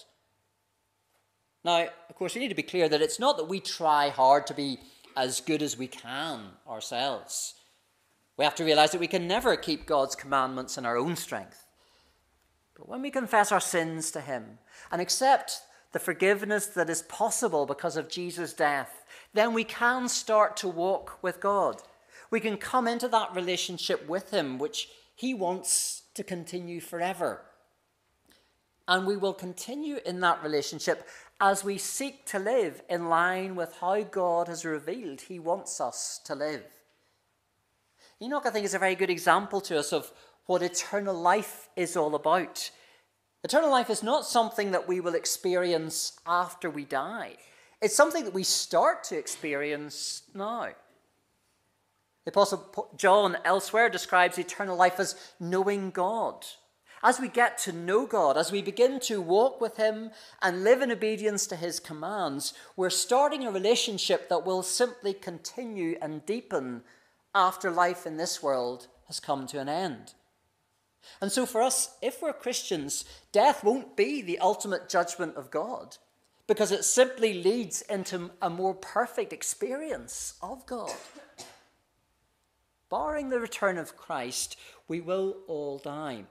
Now, 1.63 1.87
of 2.09 2.15
course, 2.15 2.35
we 2.35 2.41
need 2.41 2.49
to 2.49 2.55
be 2.55 2.63
clear 2.63 2.87
that 2.87 3.01
it's 3.01 3.19
not 3.19 3.37
that 3.37 3.49
we 3.49 3.59
try 3.59 4.09
hard 4.09 4.47
to 4.47 4.53
be 4.53 4.79
as 5.17 5.41
good 5.41 5.61
as 5.61 5.77
we 5.77 5.87
can 5.87 6.51
ourselves. 6.67 7.55
We 8.37 8.45
have 8.45 8.55
to 8.55 8.63
realize 8.63 8.91
that 8.91 9.01
we 9.01 9.07
can 9.07 9.27
never 9.27 9.57
keep 9.57 9.85
God's 9.85 10.15
commandments 10.15 10.77
in 10.77 10.85
our 10.85 10.95
own 10.95 11.17
strength. 11.17 11.65
But 12.77 12.87
when 12.87 13.01
we 13.01 13.11
confess 13.11 13.51
our 13.51 13.59
sins 13.59 14.11
to 14.11 14.21
Him 14.21 14.59
and 14.91 15.01
accept 15.01 15.59
the 15.91 15.99
forgiveness 15.99 16.67
that 16.67 16.89
is 16.89 17.01
possible 17.01 17.65
because 17.65 17.97
of 17.97 18.07
Jesus' 18.07 18.53
death, 18.53 19.03
then 19.33 19.53
we 19.53 19.65
can 19.65 20.07
start 20.07 20.55
to 20.57 20.69
walk 20.69 21.21
with 21.21 21.41
God. 21.41 21.81
We 22.31 22.39
can 22.39 22.55
come 22.55 22.87
into 22.87 23.09
that 23.09 23.35
relationship 23.35 24.07
with 24.07 24.31
Him, 24.31 24.57
which 24.57 24.87
He 25.15 25.33
wants 25.33 26.03
to 26.13 26.23
continue 26.23 26.79
forever. 26.79 27.41
And 28.87 29.05
we 29.05 29.17
will 29.17 29.33
continue 29.33 29.97
in 30.05 30.21
that 30.21 30.41
relationship 30.41 31.05
as 31.41 31.63
we 31.63 31.77
seek 31.77 32.25
to 32.25 32.39
live 32.39 32.81
in 32.89 33.07
line 33.09 33.55
with 33.55 33.75
how 33.79 34.01
God 34.01 34.47
has 34.47 34.65
revealed 34.65 35.21
He 35.21 35.39
wants 35.39 35.79
us 35.79 36.19
to 36.25 36.35
live. 36.35 36.63
Enoch, 38.21 38.45
I 38.45 38.49
think, 38.49 38.65
is 38.65 38.73
a 38.73 38.79
very 38.79 38.95
good 38.95 39.09
example 39.09 39.61
to 39.61 39.79
us 39.79 39.93
of 39.93 40.11
what 40.45 40.61
eternal 40.61 41.15
life 41.15 41.69
is 41.75 41.95
all 41.95 42.15
about. 42.15 42.71
Eternal 43.43 43.71
life 43.71 43.89
is 43.89 44.03
not 44.03 44.25
something 44.25 44.71
that 44.71 44.87
we 44.87 44.99
will 44.99 45.15
experience 45.15 46.19
after 46.25 46.69
we 46.69 46.83
die, 46.83 47.35
it's 47.81 47.95
something 47.95 48.25
that 48.25 48.33
we 48.33 48.43
start 48.43 49.05
to 49.05 49.17
experience 49.17 50.23
now. 50.33 50.69
The 52.25 52.31
Apostle 52.31 52.89
John 52.97 53.37
elsewhere 53.45 53.89
describes 53.89 54.37
eternal 54.37 54.75
life 54.75 54.99
as 54.99 55.15
knowing 55.39 55.89
God. 55.91 56.45
As 57.01 57.19
we 57.19 57.29
get 57.29 57.57
to 57.59 57.71
know 57.71 58.05
God, 58.05 58.37
as 58.37 58.51
we 58.51 58.61
begin 58.61 58.99
to 59.01 59.21
walk 59.21 59.61
with 59.61 59.77
Him 59.77 60.11
and 60.41 60.63
live 60.63 60.81
in 60.81 60.91
obedience 60.91 61.47
to 61.47 61.55
His 61.55 61.79
commands, 61.79 62.53
we're 62.75 62.89
starting 62.89 63.45
a 63.45 63.51
relationship 63.51 64.27
that 64.27 64.45
will 64.45 64.63
simply 64.63 65.13
continue 65.13 65.97
and 66.01 66.25
deepen 66.25 66.81
after 67.33 67.71
life 67.71 68.05
in 68.05 68.17
this 68.17 68.43
world 68.43 68.87
has 69.07 69.19
come 69.19 69.47
to 69.47 69.59
an 69.59 69.69
end. 69.69 70.13
And 71.21 71.31
so, 71.31 71.45
for 71.45 71.61
us, 71.61 71.95
if 72.01 72.21
we're 72.21 72.33
Christians, 72.33 73.05
death 73.31 73.63
won't 73.63 73.95
be 73.95 74.21
the 74.21 74.39
ultimate 74.39 74.89
judgment 74.89 75.35
of 75.37 75.49
God 75.49 75.97
because 76.47 76.71
it 76.71 76.83
simply 76.83 77.41
leads 77.41 77.81
into 77.83 78.31
a 78.41 78.49
more 78.49 78.73
perfect 78.73 79.31
experience 79.31 80.33
of 80.41 80.65
God. 80.65 80.91
Barring 82.89 83.29
the 83.29 83.39
return 83.39 83.77
of 83.77 83.95
Christ, 83.95 84.57
we 84.87 84.99
will 84.99 85.37
all 85.47 85.77
die. 85.77 86.25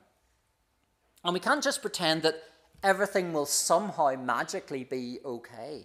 And 1.28 1.34
we 1.34 1.40
can't 1.40 1.62
just 1.62 1.82
pretend 1.82 2.22
that 2.22 2.42
everything 2.82 3.34
will 3.34 3.44
somehow 3.44 4.14
magically 4.14 4.82
be 4.82 5.18
okay. 5.22 5.84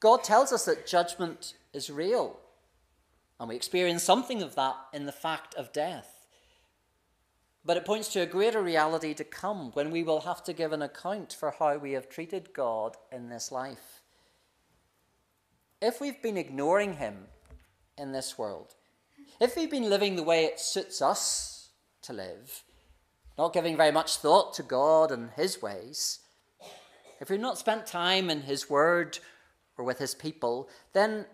God 0.00 0.24
tells 0.24 0.52
us 0.52 0.64
that 0.64 0.84
judgment 0.84 1.54
is 1.72 1.90
real, 1.90 2.36
and 3.38 3.48
we 3.48 3.54
experience 3.54 4.02
something 4.02 4.42
of 4.42 4.56
that 4.56 4.74
in 4.92 5.06
the 5.06 5.12
fact 5.12 5.54
of 5.54 5.72
death. 5.72 6.26
But 7.64 7.76
it 7.76 7.84
points 7.84 8.08
to 8.14 8.20
a 8.22 8.26
greater 8.26 8.60
reality 8.60 9.14
to 9.14 9.22
come 9.22 9.70
when 9.74 9.92
we 9.92 10.02
will 10.02 10.22
have 10.22 10.42
to 10.42 10.52
give 10.52 10.72
an 10.72 10.82
account 10.82 11.32
for 11.32 11.52
how 11.52 11.76
we 11.76 11.92
have 11.92 12.08
treated 12.08 12.52
God 12.52 12.96
in 13.12 13.28
this 13.28 13.52
life. 13.52 14.02
If 15.80 16.00
we've 16.00 16.20
been 16.20 16.36
ignoring 16.36 16.94
Him 16.94 17.28
in 17.96 18.10
this 18.10 18.36
world, 18.36 18.74
if 19.40 19.54
we've 19.54 19.70
been 19.70 19.88
living 19.88 20.16
the 20.16 20.24
way 20.24 20.46
it 20.46 20.58
suits 20.58 21.00
us 21.00 21.68
to 22.02 22.12
live, 22.12 22.64
not 23.38 23.52
giving 23.52 23.76
very 23.76 23.92
much 23.92 24.16
thought 24.16 24.54
to 24.54 24.62
God 24.62 25.10
and 25.10 25.30
His 25.30 25.60
ways, 25.60 26.20
if 27.20 27.30
we've 27.30 27.40
not 27.40 27.58
spent 27.58 27.86
time 27.86 28.30
in 28.30 28.42
His 28.42 28.68
Word 28.68 29.18
or 29.76 29.84
with 29.84 29.98
His 29.98 30.14
people, 30.14 30.68
then 30.92 31.26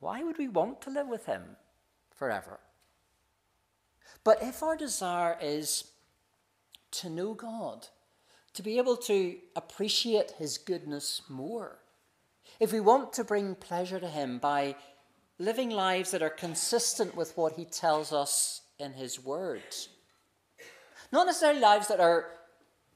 why 0.00 0.22
would 0.22 0.38
we 0.38 0.48
want 0.48 0.80
to 0.82 0.90
live 0.90 1.08
with 1.08 1.26
Him 1.26 1.56
forever? 2.14 2.60
But 4.24 4.42
if 4.42 4.62
our 4.62 4.76
desire 4.76 5.36
is 5.40 5.84
to 6.92 7.10
know 7.10 7.34
God, 7.34 7.88
to 8.54 8.62
be 8.62 8.78
able 8.78 8.96
to 8.96 9.36
appreciate 9.56 10.32
His 10.32 10.58
goodness 10.58 11.22
more, 11.28 11.78
if 12.60 12.72
we 12.72 12.80
want 12.80 13.12
to 13.14 13.24
bring 13.24 13.54
pleasure 13.54 14.00
to 14.00 14.08
Him 14.08 14.38
by 14.38 14.74
living 15.38 15.70
lives 15.70 16.10
that 16.10 16.22
are 16.22 16.30
consistent 16.30 17.14
with 17.14 17.36
what 17.36 17.52
he 17.52 17.64
tells 17.64 18.12
us 18.12 18.62
in 18.78 18.92
his 18.92 19.22
words. 19.22 19.88
Not 21.12 21.26
necessarily 21.26 21.60
lives 21.60 21.88
that 21.88 22.00
are 22.00 22.26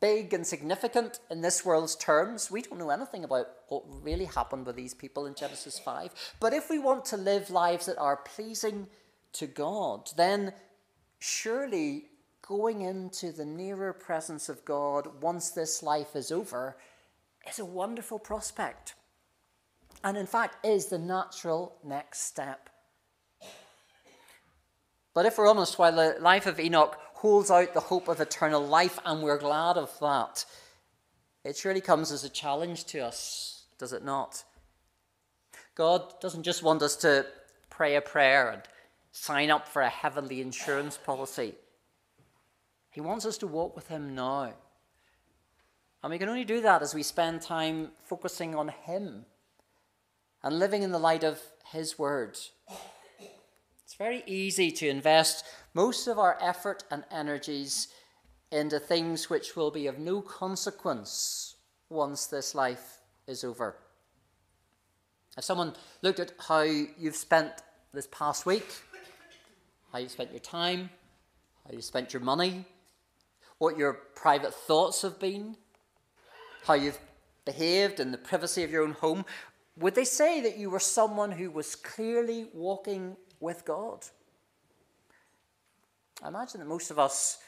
big 0.00 0.34
and 0.34 0.46
significant 0.46 1.20
in 1.30 1.40
this 1.40 1.64
world's 1.64 1.94
terms. 1.94 2.50
We 2.50 2.62
don't 2.62 2.78
know 2.78 2.90
anything 2.90 3.24
about 3.24 3.46
what 3.68 3.84
really 4.02 4.24
happened 4.24 4.66
with 4.66 4.76
these 4.76 4.94
people 4.94 5.26
in 5.26 5.34
Genesis 5.34 5.78
5. 5.78 6.34
But 6.40 6.52
if 6.52 6.68
we 6.68 6.78
want 6.78 7.04
to 7.06 7.16
live 7.16 7.50
lives 7.50 7.86
that 7.86 7.98
are 7.98 8.16
pleasing 8.16 8.88
to 9.34 9.46
God, 9.46 10.10
then 10.16 10.52
surely 11.20 12.06
going 12.46 12.82
into 12.82 13.30
the 13.30 13.44
nearer 13.44 13.92
presence 13.92 14.48
of 14.48 14.64
God 14.64 15.22
once 15.22 15.50
this 15.50 15.82
life 15.82 16.16
is 16.16 16.32
over 16.32 16.76
is 17.48 17.60
a 17.60 17.64
wonderful 17.64 18.18
prospect 18.18 18.94
and 20.04 20.16
in 20.16 20.26
fact 20.26 20.64
is 20.64 20.86
the 20.86 20.98
natural 20.98 21.76
next 21.84 22.22
step. 22.24 22.68
But 25.14 25.26
if 25.26 25.36
we're 25.36 25.48
honest, 25.48 25.78
while 25.78 25.94
the 25.94 26.16
life 26.20 26.46
of 26.46 26.58
Enoch 26.58 26.98
holds 27.22 27.52
out 27.52 27.72
the 27.72 27.78
hope 27.78 28.08
of 28.08 28.20
eternal 28.20 28.60
life, 28.60 28.98
and 29.04 29.22
we're 29.22 29.38
glad 29.38 29.76
of 29.76 29.96
that, 30.00 30.44
it 31.44 31.56
surely 31.56 31.80
comes 31.80 32.10
as 32.10 32.24
a 32.24 32.28
challenge 32.28 32.84
to 32.84 32.98
us, 32.98 33.62
does 33.78 33.92
it 33.92 34.04
not? 34.04 34.42
God 35.76 36.20
doesn't 36.20 36.42
just 36.42 36.64
want 36.64 36.82
us 36.82 36.96
to 36.96 37.24
pray 37.70 37.94
a 37.94 38.00
prayer 38.00 38.50
and 38.50 38.62
sign 39.12 39.52
up 39.52 39.68
for 39.68 39.82
a 39.82 39.88
heavenly 39.88 40.40
insurance 40.40 40.98
policy. 40.98 41.54
He 42.90 43.00
wants 43.00 43.24
us 43.24 43.38
to 43.38 43.46
walk 43.46 43.76
with 43.76 43.86
Him 43.86 44.16
now. 44.16 44.54
And 46.02 46.10
we 46.10 46.18
can 46.18 46.28
only 46.28 46.44
do 46.44 46.60
that 46.62 46.82
as 46.82 46.92
we 46.92 47.04
spend 47.04 47.40
time 47.40 47.92
focusing 48.02 48.56
on 48.56 48.66
Him 48.66 49.26
and 50.42 50.58
living 50.58 50.82
in 50.82 50.90
the 50.90 50.98
light 50.98 51.22
of 51.22 51.40
His 51.70 51.96
Word. 51.96 52.36
It's 53.92 53.98
very 53.98 54.22
easy 54.26 54.70
to 54.70 54.88
invest 54.88 55.44
most 55.74 56.06
of 56.06 56.18
our 56.18 56.38
effort 56.40 56.82
and 56.90 57.04
energies 57.10 57.88
into 58.50 58.78
things 58.78 59.28
which 59.28 59.54
will 59.54 59.70
be 59.70 59.86
of 59.86 59.98
no 59.98 60.22
consequence 60.22 61.56
once 61.90 62.24
this 62.24 62.54
life 62.54 63.00
is 63.26 63.44
over. 63.44 63.76
If 65.36 65.44
someone 65.44 65.74
looked 66.00 66.20
at 66.20 66.32
how 66.38 66.62
you've 66.62 67.16
spent 67.16 67.52
this 67.92 68.08
past 68.10 68.46
week, 68.46 68.66
how 69.92 69.98
you 69.98 70.08
spent 70.08 70.30
your 70.30 70.40
time, 70.40 70.88
how 71.66 71.74
you 71.74 71.82
spent 71.82 72.14
your 72.14 72.22
money, 72.22 72.64
what 73.58 73.76
your 73.76 73.92
private 73.92 74.54
thoughts 74.54 75.02
have 75.02 75.20
been, 75.20 75.54
how 76.64 76.72
you've 76.72 76.98
behaved 77.44 78.00
in 78.00 78.10
the 78.10 78.16
privacy 78.16 78.64
of 78.64 78.70
your 78.70 78.84
own 78.84 78.92
home, 78.92 79.26
would 79.76 79.94
they 79.94 80.06
say 80.06 80.40
that 80.40 80.56
you 80.56 80.70
were 80.70 80.80
someone 80.80 81.32
who 81.32 81.50
was 81.50 81.74
clearly 81.74 82.46
walking 82.54 83.18
with 83.42 83.64
God? 83.64 84.06
I 86.22 86.28
imagine 86.28 86.60
that 86.60 86.66
most 86.66 86.90
of 86.90 86.98
us 86.98 87.38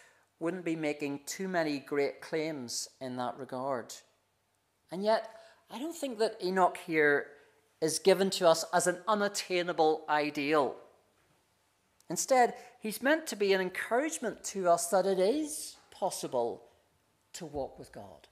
wouldn't 0.40 0.64
be 0.64 0.76
making 0.76 1.20
too 1.26 1.48
many 1.48 1.78
great 1.78 2.20
claims 2.20 2.88
in 3.00 3.16
that 3.16 3.38
regard. 3.38 3.94
And 4.90 5.02
yet, 5.02 5.30
I 5.70 5.78
don't 5.78 5.96
think 5.96 6.18
that 6.18 6.36
Enoch 6.44 6.76
here 6.86 7.28
is 7.80 7.98
given 7.98 8.30
to 8.30 8.48
us 8.48 8.64
as 8.72 8.86
an 8.86 8.98
unattainable 9.06 10.04
ideal. 10.08 10.74
Instead, 12.10 12.54
he's 12.80 13.02
meant 13.02 13.26
to 13.28 13.36
be 13.36 13.52
an 13.52 13.60
encouragement 13.60 14.44
to 14.44 14.68
us 14.68 14.88
that 14.88 15.06
it 15.06 15.18
is 15.18 15.76
possible 15.90 16.62
to 17.34 17.46
walk 17.46 17.78
with 17.78 17.92
God. 17.92 18.28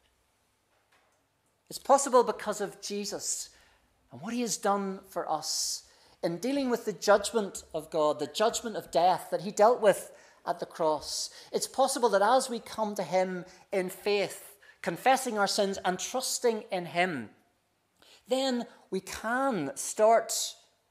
It's 1.70 1.79
possible 1.79 2.22
because 2.22 2.61
of 2.61 2.83
Jesus 2.83 3.51
and 4.11 4.20
what 4.20 4.35
he 4.35 4.42
has 4.42 4.59
done 4.59 5.01
for 5.09 5.31
us 5.31 5.85
in 6.22 6.38
dealing 6.38 6.70
with 6.70 6.85
the 6.85 6.92
judgment 6.92 7.64
of 7.74 7.90
God, 7.90 8.18
the 8.18 8.26
judgment 8.26 8.76
of 8.76 8.90
death 8.90 9.28
that 9.30 9.42
he 9.42 9.50
dealt 9.50 9.80
with 9.80 10.12
at 10.46 10.61
the 10.61 10.66
cross. 10.66 11.30
It's 11.52 11.66
possible 11.66 12.08
that 12.11 12.22
as 12.22 12.48
we 12.48 12.58
come 12.58 12.94
to 12.94 13.02
him 13.02 13.44
in 13.72 13.90
faith, 13.90 14.56
confessing 14.82 15.38
our 15.38 15.46
sins 15.46 15.78
and 15.85 15.98
trusting 15.98 16.64
in 16.70 16.87
him, 16.87 17.30
then 18.28 18.66
we 18.90 19.00
can 19.00 19.72
start 19.74 20.32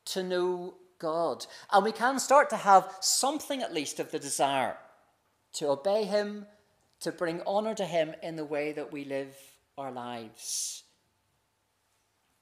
to 0.05 0.23
know 0.23 0.75
God. 0.99 1.45
And 1.71 1.83
we 1.83 1.91
can 1.91 2.19
start 2.19 2.49
to 2.51 2.57
have 2.57 2.95
something 2.99 3.61
at 3.61 3.73
least 3.73 3.99
of 3.99 4.11
the 4.11 4.19
desire 4.19 4.77
to 5.53 5.69
obey 5.69 6.03
him, 6.03 6.45
to 7.01 7.11
bring 7.11 7.41
honor 7.45 7.73
to 7.75 7.85
him 7.85 8.13
in 8.21 8.35
the 8.35 8.45
way 8.45 8.71
that 8.71 8.91
we 8.91 9.03
live 9.03 9.35
our 9.77 9.91
lives. 9.91 10.83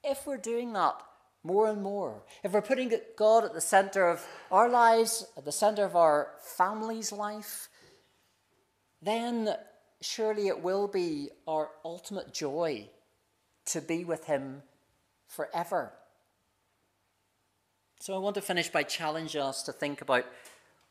If 0.04 0.26
we're 0.26 0.36
doing 0.36 0.72
that 0.74 1.00
more 1.42 1.68
and 1.68 1.82
more, 1.82 2.22
if 2.44 2.52
we're 2.52 2.60
putting 2.60 2.92
God 3.16 3.44
at 3.44 3.54
the 3.54 3.60
center 3.60 4.08
of 4.08 4.24
our 4.50 4.68
lives, 4.68 5.26
at 5.36 5.44
the 5.44 5.52
center 5.52 5.84
of 5.84 5.96
our 5.96 6.32
family's 6.56 7.12
life, 7.12 7.68
then 9.00 9.54
surely 10.02 10.48
it 10.48 10.62
will 10.62 10.86
be 10.86 11.30
our 11.46 11.70
ultimate 11.84 12.32
joy 12.34 12.88
to 13.66 13.80
be 13.80 14.04
with 14.04 14.26
Him 14.26 14.62
forever. 15.26 15.92
So 18.00 18.14
I 18.14 18.18
want 18.18 18.34
to 18.36 18.42
finish 18.42 18.68
by 18.68 18.82
challenging 18.82 19.42
us 19.42 19.62
to 19.64 19.72
think 19.72 20.00
about 20.00 20.24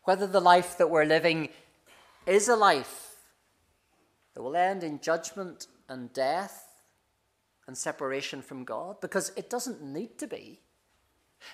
whether 0.04 0.28
the 0.28 0.40
life 0.40 0.78
that 0.78 0.90
we're 0.90 1.06
living 1.06 1.50
is 2.26 2.48
a 2.48 2.56
life 2.56 3.16
that 4.34 4.42
will 4.42 4.56
end 4.56 4.84
in 4.84 5.00
judgment 5.00 5.68
and 5.88 6.14
death 6.14 6.69
and 7.70 7.78
separation 7.78 8.42
from 8.42 8.64
God 8.64 9.00
because 9.00 9.32
it 9.38 9.48
doesn't 9.48 9.82
need 9.82 10.18
to 10.18 10.28
be. 10.28 10.60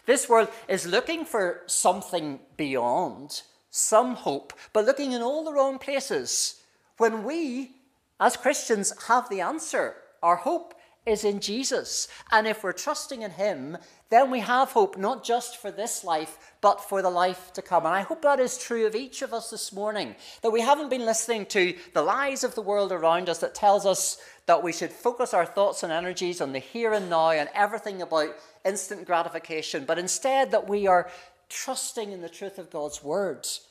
This 0.06 0.30
world 0.30 0.48
is 0.70 0.88
looking 0.88 1.26
for 1.26 1.62
something 1.68 2.40
beyond, 2.56 3.42
some 3.70 4.16
hope, 4.16 4.54
but 4.72 4.86
looking 4.86 5.12
in 5.12 5.22
all 5.22 5.44
the 5.44 5.52
wrong 5.52 5.78
places. 5.78 6.62
When 6.98 7.26
we, 7.26 7.74
as 8.18 8.38
Christians, 8.38 8.94
have 9.08 9.30
the 9.30 9.42
answer, 9.42 9.98
our 10.24 10.38
hope 10.38 10.74
is 11.06 11.26
in 11.26 11.42
Jesus. 11.42 12.08
And 12.32 12.48
if 12.48 12.64
we're 12.64 12.72
trusting 12.72 13.22
in 13.22 13.32
Him, 13.32 13.78
then 14.10 14.30
we 14.30 14.40
have 14.42 14.72
hope 14.72 14.98
not 14.98 15.24
just 15.24 15.58
for 15.58 15.72
this 15.72 16.04
life, 16.04 16.54
but 16.62 16.80
for 16.80 17.02
the 17.02 17.10
life 17.10 17.52
to 17.54 17.62
come. 17.62 17.86
And 17.86 17.96
I 17.96 18.02
hope 18.02 18.22
that 18.22 18.40
is 18.40 18.58
true 18.58 18.86
of 18.86 18.96
each 18.96 19.22
of 19.22 19.34
us 19.34 19.50
this 19.50 19.74
morning, 19.74 20.16
that 20.42 20.52
we 20.52 20.62
haven't 20.62 20.90
been 20.90 21.06
listening 21.06 21.48
to 21.48 21.76
the 21.94 22.04
lies 22.04 22.44
of 22.44 22.54
the 22.54 22.62
world 22.62 22.92
around 22.92 23.30
us 23.30 23.40
that 23.40 23.56
tells 23.56 23.86
us 23.86 24.18
that 24.46 24.62
we 24.62 24.72
should 24.72 24.92
focus 24.92 25.34
our 25.34 25.46
thoughts 25.46 25.82
and 25.82 25.92
energies 25.92 26.40
on 26.40 26.54
the 26.54 26.60
here 26.60 26.94
and 26.94 27.10
now 27.10 27.32
and 27.32 27.50
everything 27.56 28.02
about 28.02 28.36
instant 28.64 29.06
gratification, 29.06 29.86
but 29.86 29.98
instead 29.98 30.52
that 30.52 30.70
we 30.70 30.86
are 30.86 31.10
trusting 31.50 32.12
in 32.12 32.22
the 32.22 32.30
truth 32.30 32.60
of 32.60 32.70
God's 32.70 33.04
words 33.04 33.68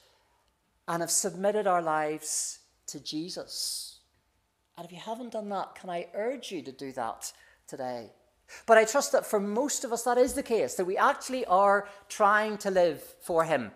and 0.89 1.01
have 1.01 1.11
submitted 1.11 1.67
our 1.67 1.83
lives 1.83 2.59
to 2.89 3.01
Jesus. 3.01 4.01
And 4.77 4.85
if 4.85 4.93
you 4.93 4.99
haven't 4.99 5.33
done 5.33 5.49
that, 5.51 5.77
can 5.77 5.91
I 5.91 6.09
urge 6.15 6.51
you 6.51 6.61
to 6.63 6.73
do 6.73 6.93
that 6.93 7.33
today? 7.69 8.11
But 8.67 8.79
I 8.79 8.85
trust 8.85 9.13
that 9.13 9.27
for 9.27 9.41
most 9.41 9.85
of 9.85 9.93
us, 9.93 10.03
that 10.05 10.19
is 10.19 10.35
the 10.35 10.43
case, 10.43 10.75
that 10.75 10.85
we 10.85 10.97
actually 10.97 11.45
are 11.47 11.89
trying 12.09 12.59
to 12.59 12.71
live 12.71 13.03
for 13.21 13.45
Him, 13.45 13.73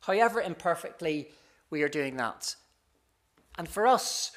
however 0.00 0.40
imperfectly 0.40 1.28
we 1.70 1.82
are 1.82 1.88
doing 1.88 2.16
that. 2.16 2.54
And 3.58 3.68
for 3.68 3.86
us, 3.86 4.32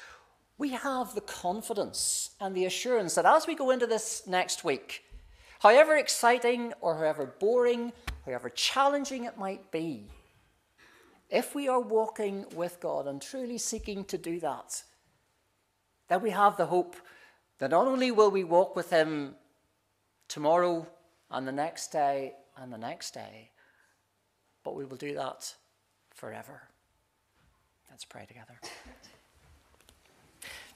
we 0.58 0.70
have 0.70 1.14
the 1.14 1.20
confidence 1.20 2.30
and 2.40 2.54
the 2.54 2.66
assurance 2.66 3.14
that 3.14 3.26
as 3.26 3.46
we 3.46 3.54
go 3.54 3.70
into 3.70 3.86
this 3.86 4.26
next 4.26 4.64
week, 4.64 5.04
however 5.60 5.96
exciting 5.96 6.72
or 6.80 6.96
however 6.96 7.34
boring, 7.38 7.92
however 8.24 8.50
challenging 8.50 9.24
it 9.24 9.38
might 9.38 9.70
be, 9.70 10.08
if 11.30 11.54
we 11.54 11.66
are 11.66 11.80
walking 11.80 12.44
with 12.54 12.78
God 12.80 13.06
and 13.06 13.22
truly 13.22 13.58
seeking 13.58 14.04
to 14.04 14.18
do 14.18 14.38
that, 14.40 14.82
then 16.08 16.20
we 16.20 16.30
have 16.30 16.56
the 16.56 16.66
hope 16.66 16.96
that 17.58 17.70
not 17.70 17.86
only 17.86 18.10
will 18.10 18.30
we 18.30 18.44
walk 18.44 18.76
with 18.76 18.90
Him 18.90 19.36
tomorrow 20.32 20.86
and 21.30 21.46
the 21.46 21.52
next 21.52 21.92
day 21.92 22.32
and 22.56 22.72
the 22.72 22.78
next 22.78 23.12
day, 23.12 23.50
but 24.64 24.74
we 24.74 24.86
will 24.86 24.96
do 24.96 25.12
that 25.14 25.54
forever. 26.08 26.62
Let's 27.90 28.06
pray 28.06 28.24
together. 28.24 28.58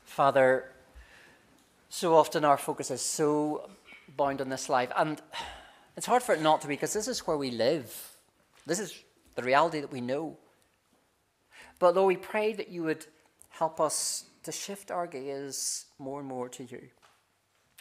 Father, 0.04 0.70
so 1.88 2.14
often 2.14 2.44
our 2.44 2.58
focus 2.58 2.90
is 2.90 3.00
so 3.00 3.70
bound 4.14 4.42
on 4.42 4.50
this 4.50 4.68
life, 4.68 4.90
and 4.94 5.22
it's 5.96 6.04
hard 6.04 6.22
for 6.22 6.34
it 6.34 6.42
not 6.42 6.60
to 6.60 6.68
be 6.68 6.74
because 6.74 6.92
this 6.92 7.08
is 7.08 7.20
where 7.20 7.38
we 7.38 7.50
live. 7.50 8.18
This 8.66 8.78
is 8.78 9.02
the 9.36 9.42
reality 9.42 9.80
that 9.80 9.90
we 9.90 10.02
know. 10.02 10.36
But 11.78 11.94
Lord, 11.94 12.08
we 12.08 12.16
pray 12.16 12.52
that 12.52 12.68
you 12.68 12.82
would 12.82 13.06
help 13.48 13.80
us 13.80 14.24
to 14.42 14.52
shift 14.52 14.90
our 14.90 15.06
gaze 15.06 15.86
more 15.98 16.20
and 16.20 16.28
more 16.28 16.50
to 16.50 16.64
you. 16.64 16.88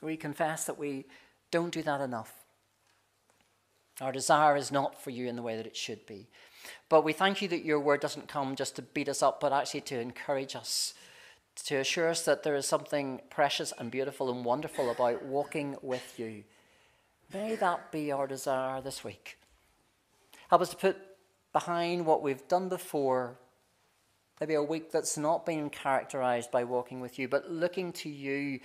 We 0.02 0.16
confess 0.16 0.64
that 0.66 0.78
we 0.78 1.06
don't 1.56 1.74
do 1.74 1.82
that 1.84 2.02
enough. 2.02 2.34
Our 4.02 4.12
desire 4.12 4.58
is 4.58 4.74
not 4.74 5.02
for 5.02 5.10
you 5.10 5.28
in 5.28 5.38
the 5.38 5.42
way 5.42 5.56
that 5.56 5.66
it 5.66 5.78
should 5.78 6.06
be. 6.06 6.28
But 6.90 7.06
we 7.06 7.14
thank 7.14 7.42
you 7.42 7.48
that 7.48 7.64
your 7.64 7.80
word 7.80 8.02
doesn't 8.02 8.28
come 8.28 8.58
just 8.58 8.76
to 8.76 8.82
beat 8.82 9.08
us 9.08 9.24
up, 9.24 9.40
but 9.40 9.54
actually 9.54 9.80
to 9.82 10.02
encourage 10.02 10.54
us, 10.54 10.94
to 11.64 11.78
assure 11.78 12.10
us 12.10 12.26
that 12.26 12.44
there 12.44 12.56
is 12.56 12.66
something 12.66 13.22
precious 13.30 13.72
and 13.80 13.90
beautiful 13.90 14.30
and 14.30 14.44
wonderful 14.44 14.92
about 14.92 15.24
walking 15.24 15.78
with 15.82 16.20
you. 16.20 16.44
May 17.34 17.56
that 17.56 17.90
be 17.90 18.12
our 18.12 18.28
desire 18.28 18.82
this 18.82 19.06
week. 19.06 19.38
Help 20.50 20.62
us 20.62 20.72
to 20.72 20.76
put 20.76 20.98
behind 21.54 22.06
what 22.06 22.22
we've 22.22 22.46
done 22.50 22.68
before 22.68 23.38
Maybe 24.42 24.56
a 24.56 24.62
week 24.62 24.92
that's 24.92 25.18
not 25.18 25.46
been 25.46 25.70
characterized 25.70 26.52
by 26.52 26.66
walking 26.66 27.00
with 27.00 27.18
you, 27.18 27.30
but 27.30 27.50
looking 27.50 27.94
to 27.94 28.10
you 28.10 28.60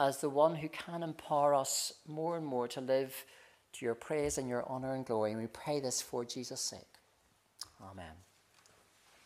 as 0.00 0.22
the 0.22 0.30
one 0.30 0.54
who 0.56 0.68
can 0.70 1.02
empower 1.02 1.54
us 1.54 1.92
more 2.08 2.38
and 2.38 2.46
more 2.46 2.66
to 2.66 2.80
live 2.80 3.26
to 3.74 3.84
your 3.84 3.94
praise 3.94 4.38
and 4.38 4.48
your 4.48 4.66
honor 4.66 4.94
and 4.94 5.04
glory. 5.04 5.32
And 5.32 5.40
we 5.40 5.46
pray 5.46 5.78
this 5.78 6.00
for 6.00 6.24
Jesus' 6.24 6.62
sake. 6.62 6.80
Amen. 7.82 8.29